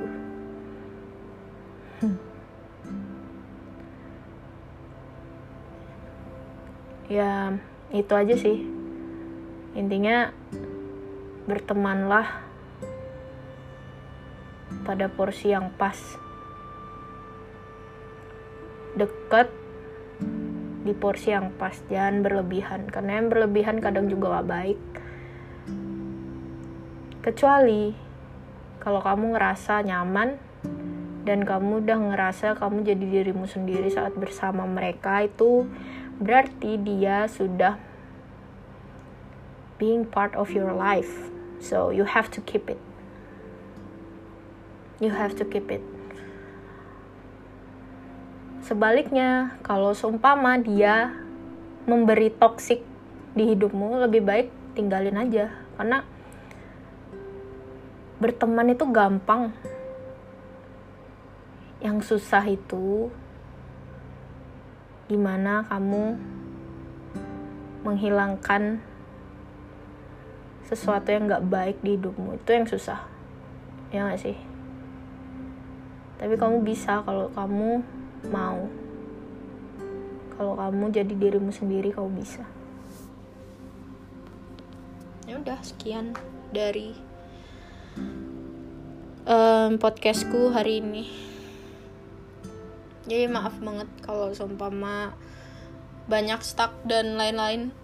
[7.11, 7.59] ya
[7.91, 8.63] itu aja sih.
[9.75, 10.31] Intinya
[11.43, 12.47] bertemanlah
[14.87, 15.99] pada porsi yang pas.
[18.95, 19.51] Dekat
[20.87, 21.75] di porsi yang pas.
[21.91, 24.79] Jangan berlebihan karena yang berlebihan kadang juga gak baik.
[27.21, 27.91] Kecuali
[28.79, 30.39] kalau kamu ngerasa nyaman
[31.21, 35.69] dan kamu udah ngerasa kamu jadi dirimu sendiri saat bersama mereka itu
[36.21, 37.81] berarti dia sudah
[39.81, 41.33] being part of your life.
[41.57, 42.77] So you have to keep it.
[45.01, 45.81] You have to keep it.
[48.61, 51.17] Sebaliknya, kalau seumpama dia
[51.89, 52.85] memberi toksik
[53.33, 55.49] di hidupmu, lebih baik tinggalin aja.
[55.73, 56.05] Karena
[58.21, 59.49] berteman itu gampang.
[61.81, 63.09] Yang susah itu
[65.11, 66.15] gimana kamu
[67.83, 68.79] menghilangkan
[70.63, 72.39] sesuatu yang gak baik di hidupmu.
[72.39, 73.03] Itu yang susah.
[73.91, 74.39] Ya gak sih?
[76.15, 77.83] Tapi kamu bisa kalau kamu
[78.31, 78.71] mau.
[80.39, 82.47] Kalau kamu jadi dirimu sendiri kamu bisa.
[85.27, 86.15] Ya udah sekian
[86.55, 86.95] dari
[89.27, 91.30] um, podcastku hari ini
[93.11, 95.11] jadi maaf banget kalau seumpama
[96.07, 97.75] banyak stuck dan lain-lain.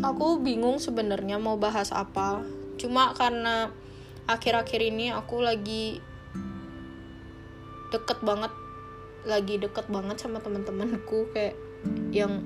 [0.00, 2.40] Aku bingung sebenarnya mau bahas apa.
[2.80, 3.68] Cuma karena
[4.24, 6.00] akhir-akhir ini aku lagi
[7.92, 8.48] deket banget
[9.28, 11.52] lagi deket banget sama teman-temanku kayak
[12.08, 12.40] yang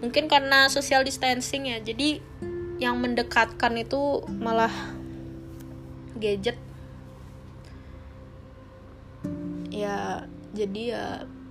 [0.00, 1.76] mungkin karena social distancing ya.
[1.84, 2.24] Jadi
[2.80, 4.72] yang mendekatkan itu malah
[6.16, 6.56] gadget.
[9.68, 10.24] Ya
[10.56, 11.04] jadi ya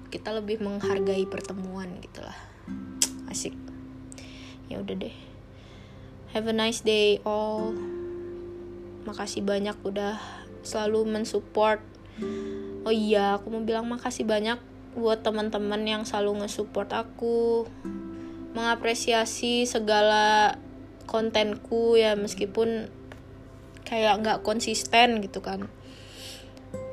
[0.08, 2.36] kita lebih menghargai pertemuan gitulah
[3.28, 3.54] asik.
[4.72, 5.16] Ya udah deh.
[6.36, 7.76] Have a nice day all.
[9.08, 10.20] Makasih banyak udah
[10.64, 11.80] selalu mensupport.
[12.84, 14.60] Oh iya aku mau bilang makasih banyak
[14.98, 17.68] buat teman-teman yang selalu nge-support aku.
[18.56, 20.58] Mengapresiasi segala
[21.08, 22.92] kontenku ya meskipun
[23.88, 25.72] kayak nggak konsisten gitu kan.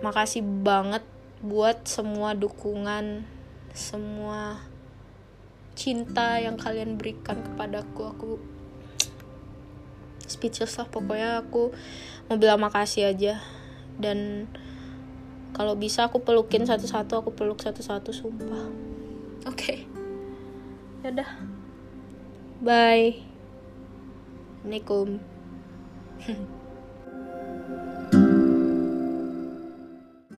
[0.02, 1.02] Makasih banget
[1.44, 3.28] buat semua dukungan,
[3.76, 4.64] semua
[5.76, 8.00] cinta yang kalian berikan kepadaku.
[8.16, 8.30] Aku
[10.24, 11.76] speechless lah pokoknya aku
[12.32, 13.44] mau bilang makasih aja.
[14.00, 14.48] Dan
[15.52, 18.72] kalau bisa aku pelukin satu-satu aku peluk satu-satu sumpah.
[19.44, 19.52] Oke.
[19.52, 19.78] Okay.
[21.04, 21.28] yaudah
[22.64, 23.20] bye.
[24.64, 25.20] Assalamualaikum